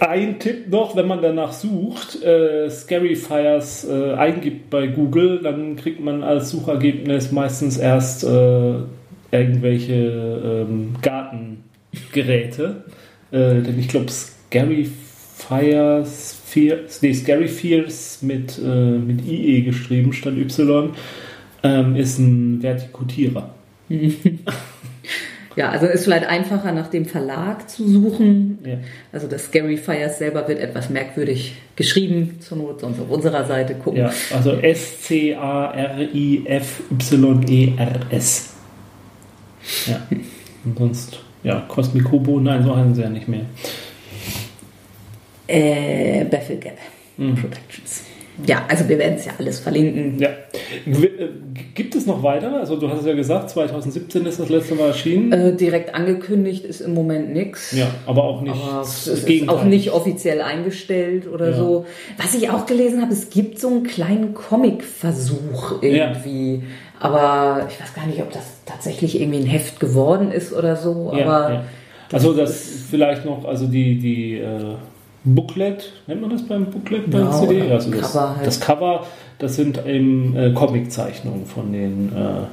Ein 0.00 0.40
Tipp 0.40 0.68
noch, 0.70 0.96
wenn 0.96 1.06
man 1.06 1.22
danach 1.22 1.52
sucht, 1.52 2.22
äh, 2.22 2.68
Scary 2.68 3.14
Fires 3.14 3.86
äh, 3.88 4.14
eingibt 4.14 4.70
bei 4.70 4.88
Google, 4.88 5.40
dann 5.40 5.76
kriegt 5.76 6.00
man 6.00 6.24
als 6.24 6.50
Suchergebnis 6.50 7.30
meistens 7.30 7.78
erst 7.78 8.24
äh, 8.24 8.74
irgendwelche 9.30 10.66
ähm, 10.68 10.96
Gartengeräte. 11.00 12.84
Äh, 13.30 13.62
denn 13.62 13.78
ich 13.78 13.88
glaube, 13.88 14.10
Scary 14.10 14.88
Fires, 15.36 16.40
Fears, 16.44 17.00
nee, 17.02 17.14
Scary 17.14 17.48
Fears 17.48 18.20
mit, 18.22 18.58
äh, 18.58 18.98
mit 18.98 19.26
IE 19.26 19.62
geschrieben 19.62 20.12
statt 20.12 20.34
Y, 20.36 20.90
ähm, 21.62 21.96
ist 21.96 22.18
ein 22.18 22.62
Vertikutierer. 22.62 23.54
Ja, 25.56 25.70
also 25.70 25.86
ist 25.86 26.04
vielleicht 26.04 26.26
einfacher 26.26 26.72
nach 26.72 26.88
dem 26.88 27.04
Verlag 27.04 27.68
zu 27.68 27.86
suchen. 27.88 28.58
Ja. 28.64 28.78
Also 29.12 29.26
das 29.26 29.44
Scary 29.44 29.76
Fires 29.76 30.18
selber 30.18 30.48
wird 30.48 30.60
etwas 30.60 30.88
merkwürdig 30.90 31.54
geschrieben, 31.76 32.38
zur 32.40 32.58
Not 32.58 32.80
sonst 32.80 33.00
auf 33.00 33.10
unserer 33.10 33.44
Seite 33.44 33.74
gucken. 33.74 34.00
Ja, 34.00 34.10
also 34.34 34.52
S-C-A-R-I-F-Y-E-R-S. 34.52 35.34
Ja. 39.86 40.06
Und 40.64 40.78
sonst, 40.78 41.20
ja, 41.42 41.60
Cosmic 41.68 42.04
Kobo, 42.04 42.40
nein, 42.40 42.64
so 42.64 42.74
heißen 42.76 42.94
sie 42.94 43.02
ja 43.02 43.10
nicht 43.10 43.28
mehr. 43.28 43.46
Äh, 45.48 46.24
Baffle 46.24 46.56
Gap 46.56 46.78
Productions. 47.16 48.04
Ja, 48.46 48.64
also 48.68 48.88
wir 48.88 48.98
werden 48.98 49.14
es 49.16 49.26
ja 49.26 49.32
alles 49.38 49.60
verlinken. 49.60 50.18
Ja. 50.18 50.28
Äh, 50.28 51.28
Gibt 51.74 51.94
es 51.94 52.06
noch 52.06 52.22
weiter? 52.22 52.54
Also 52.58 52.76
du 52.76 52.88
hast 52.88 53.00
es 53.00 53.06
ja 53.06 53.14
gesagt, 53.14 53.50
2017 53.50 54.24
ist 54.26 54.40
das 54.40 54.48
letzte 54.48 54.74
Mal 54.74 54.88
erschienen. 54.88 55.32
Äh, 55.32 55.54
direkt 55.56 55.94
angekündigt 55.94 56.64
ist 56.64 56.80
im 56.80 56.94
Moment 56.94 57.32
nichts. 57.32 57.72
ja, 57.76 57.86
aber 58.06 58.24
auch 58.24 58.40
nicht 58.42 58.54
Aber 58.54 58.82
es 58.82 59.06
ist 59.06 59.48
auch 59.48 59.64
nicht 59.64 59.90
offiziell 59.92 60.40
eingestellt 60.40 61.26
oder 61.30 61.50
Ja. 61.50 61.56
so. 61.56 61.86
Was 62.16 62.34
ich 62.34 62.48
auch 62.50 62.66
gelesen 62.66 63.02
habe, 63.02 63.12
es 63.12 63.30
gibt 63.30 63.58
so 63.58 63.68
einen 63.68 63.82
kleinen 63.84 64.34
Comic-Versuch 64.34 65.82
irgendwie. 65.82 66.62
Aber 67.00 67.66
ich 67.68 67.80
weiß 67.80 67.94
gar 67.94 68.06
nicht, 68.06 68.20
ob 68.22 68.32
das 68.32 68.44
tatsächlich 68.64 69.20
irgendwie 69.20 69.40
ein 69.40 69.46
Heft 69.46 69.80
geworden 69.80 70.30
ist 70.30 70.52
oder 70.52 70.76
so. 70.76 71.12
Ja, 71.16 71.24
aber 71.26 71.52
ja. 71.54 71.64
Also 72.12 72.34
das 72.34 72.68
vielleicht 72.90 73.24
noch, 73.24 73.44
also 73.46 73.66
die, 73.66 73.98
die 73.98 74.34
äh, 74.38 74.74
Booklet, 75.24 75.92
nennt 76.06 76.20
man 76.20 76.30
das 76.30 76.42
beim 76.46 76.66
Booklet 76.66 77.10
bei 77.10 77.18
Ja, 77.18 77.24
der 77.24 77.32
CD? 77.48 77.70
Also 77.70 77.90
das, 77.90 78.00
Cover 78.12 78.36
halt. 78.36 78.46
das 78.46 78.60
Cover, 78.60 79.06
das 79.38 79.56
sind 79.56 79.86
eben 79.86 80.36
äh, 80.36 80.50
Comiczeichnungen 80.52 81.46
von 81.46 81.72
den 81.72 82.08
äh, 82.14 82.46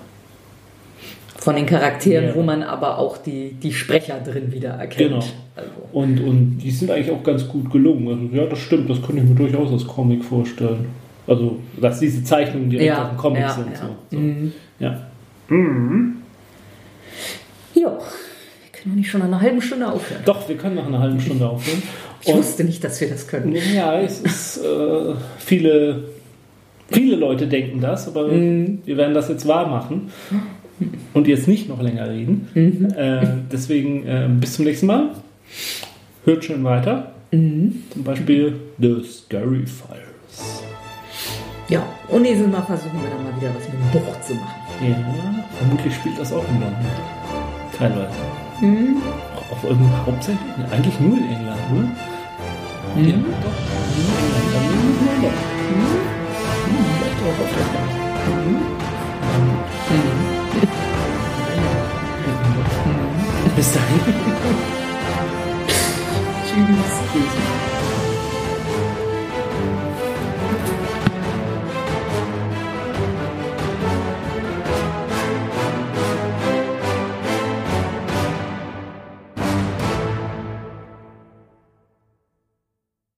von 1.37 1.55
den 1.55 1.65
Charakteren, 1.65 2.27
Ja. 2.27 2.35
wo 2.35 2.43
man 2.43 2.63
aber 2.63 2.97
auch 2.97 3.17
die, 3.17 3.53
die 3.53 3.71
Sprecher 3.73 4.19
drin 4.19 4.51
wieder 4.51 4.71
erkennt. 4.71 5.09
Genau. 5.09 5.23
Also, 5.55 5.69
und, 5.93 6.19
und 6.19 6.57
die 6.59 6.69
sind 6.69 6.91
eigentlich 6.91 7.11
auch 7.11 7.23
ganz 7.23 7.47
gut 7.47 7.71
gelungen. 7.71 8.07
Also 8.07 8.35
ja, 8.35 8.45
das 8.49 8.59
stimmt, 8.59 8.89
das 8.89 9.01
könnte 9.01 9.21
ich 9.23 9.29
mir 9.29 9.35
durchaus 9.35 9.71
als 9.71 9.87
Comic 9.87 10.23
vorstellen. 10.25 10.87
Also, 11.27 11.57
dass 11.79 11.99
diese 11.99 12.23
Zeichnungen 12.23 12.69
direkt 12.69 12.87
Ja, 12.89 13.03
auf 13.03 13.09
dem 13.11 13.17
Comic 13.17 13.41
ja, 13.41 13.49
sind. 13.51 13.67
ja. 13.71 13.77
So, 13.79 13.87
so. 14.11 14.17
Mhm. 14.17 14.51
Ja. 14.79 15.01
ja, 17.73 17.83
wir 17.83 18.71
können 18.73 18.95
nicht 18.95 19.09
schon 19.09 19.19
nach 19.21 19.27
einer 19.27 19.41
halben 19.41 19.61
Stunde 19.61 19.91
aufhören. 19.91 20.21
Doch, 20.25 20.47
wir 20.49 20.57
können 20.57 20.75
nach 20.75 20.87
einer 20.87 20.99
halben 20.99 21.19
Stunde 21.21 21.47
aufhören. 21.47 21.81
Ich 22.21 22.33
wusste 22.33 22.63
nicht, 22.63 22.83
dass 22.83 22.99
wir 23.01 23.09
das 23.09 23.27
können. 23.27 23.55
Ja, 23.75 23.99
es 24.01 24.19
ist 24.19 24.57
äh, 24.57 25.13
viele, 25.37 26.03
viele 26.91 27.15
Leute 27.15 27.47
denken 27.47 27.79
das, 27.81 28.07
aber 28.07 28.27
Mhm. 28.27 28.79
wir 28.85 28.97
werden 28.97 29.13
das 29.13 29.29
jetzt 29.29 29.47
wahr 29.47 29.67
machen 29.67 30.11
und 31.13 31.27
jetzt 31.27 31.47
nicht 31.47 31.69
noch 31.69 31.81
länger 31.81 32.09
reden. 32.09 32.47
Mhm. 32.53 32.87
Äh, 32.95 33.21
deswegen 33.51 34.05
äh, 34.05 34.27
bis 34.29 34.53
zum 34.53 34.65
nächsten 34.65 34.85
Mal. 34.87 35.09
Hört 36.25 36.43
schön 36.43 36.63
weiter. 36.63 37.11
Mhm. 37.31 37.83
Zum 37.91 38.03
Beispiel 38.03 38.55
The 38.79 38.97
Scary 39.03 39.65
Fires. 39.65 40.61
Ja, 41.69 41.85
und 42.07 42.23
nächstes 42.23 42.47
Mal 42.47 42.61
versuchen 42.63 42.99
wir 43.01 43.09
dann 43.09 43.23
mal 43.23 43.39
wieder 43.39 43.51
was 43.55 43.63
mit 43.67 43.73
dem 43.75 44.01
Buch 44.01 44.21
zu 44.21 44.33
machen. 44.33 44.61
Ja, 44.81 45.45
vermutlich 45.57 45.93
spielt 45.93 46.19
das 46.19 46.33
auch 46.33 46.43
in 46.49 46.59
London. 46.59 46.85
Teilweise. 47.77 48.17
Mhm. 48.61 48.97
Auf 49.51 49.63
irgendeinem 49.63 50.05
hauptsächlich? 50.05 50.41
Eigentlich 50.71 50.99
nur 50.99 51.17
in 51.17 51.29
England, 51.29 51.59
oder? 51.71 51.87
Ja, 53.01 53.17
doch. 53.17 53.57
Nur 53.95 54.17
in 54.19 54.33
England. 54.41 54.53
Dann 54.53 54.65
nehmen 54.69 54.95
wir 54.99 55.07
mal 55.07 55.21
doch. 55.21 55.37
Vielleicht 56.99 57.19
auch 57.23 57.39
auf 57.43 57.53
England. 57.57 57.99
Bis 63.55 63.69
dahin. 63.73 63.99
Tschüss. 66.45 66.93
Tschüss. 67.11 67.78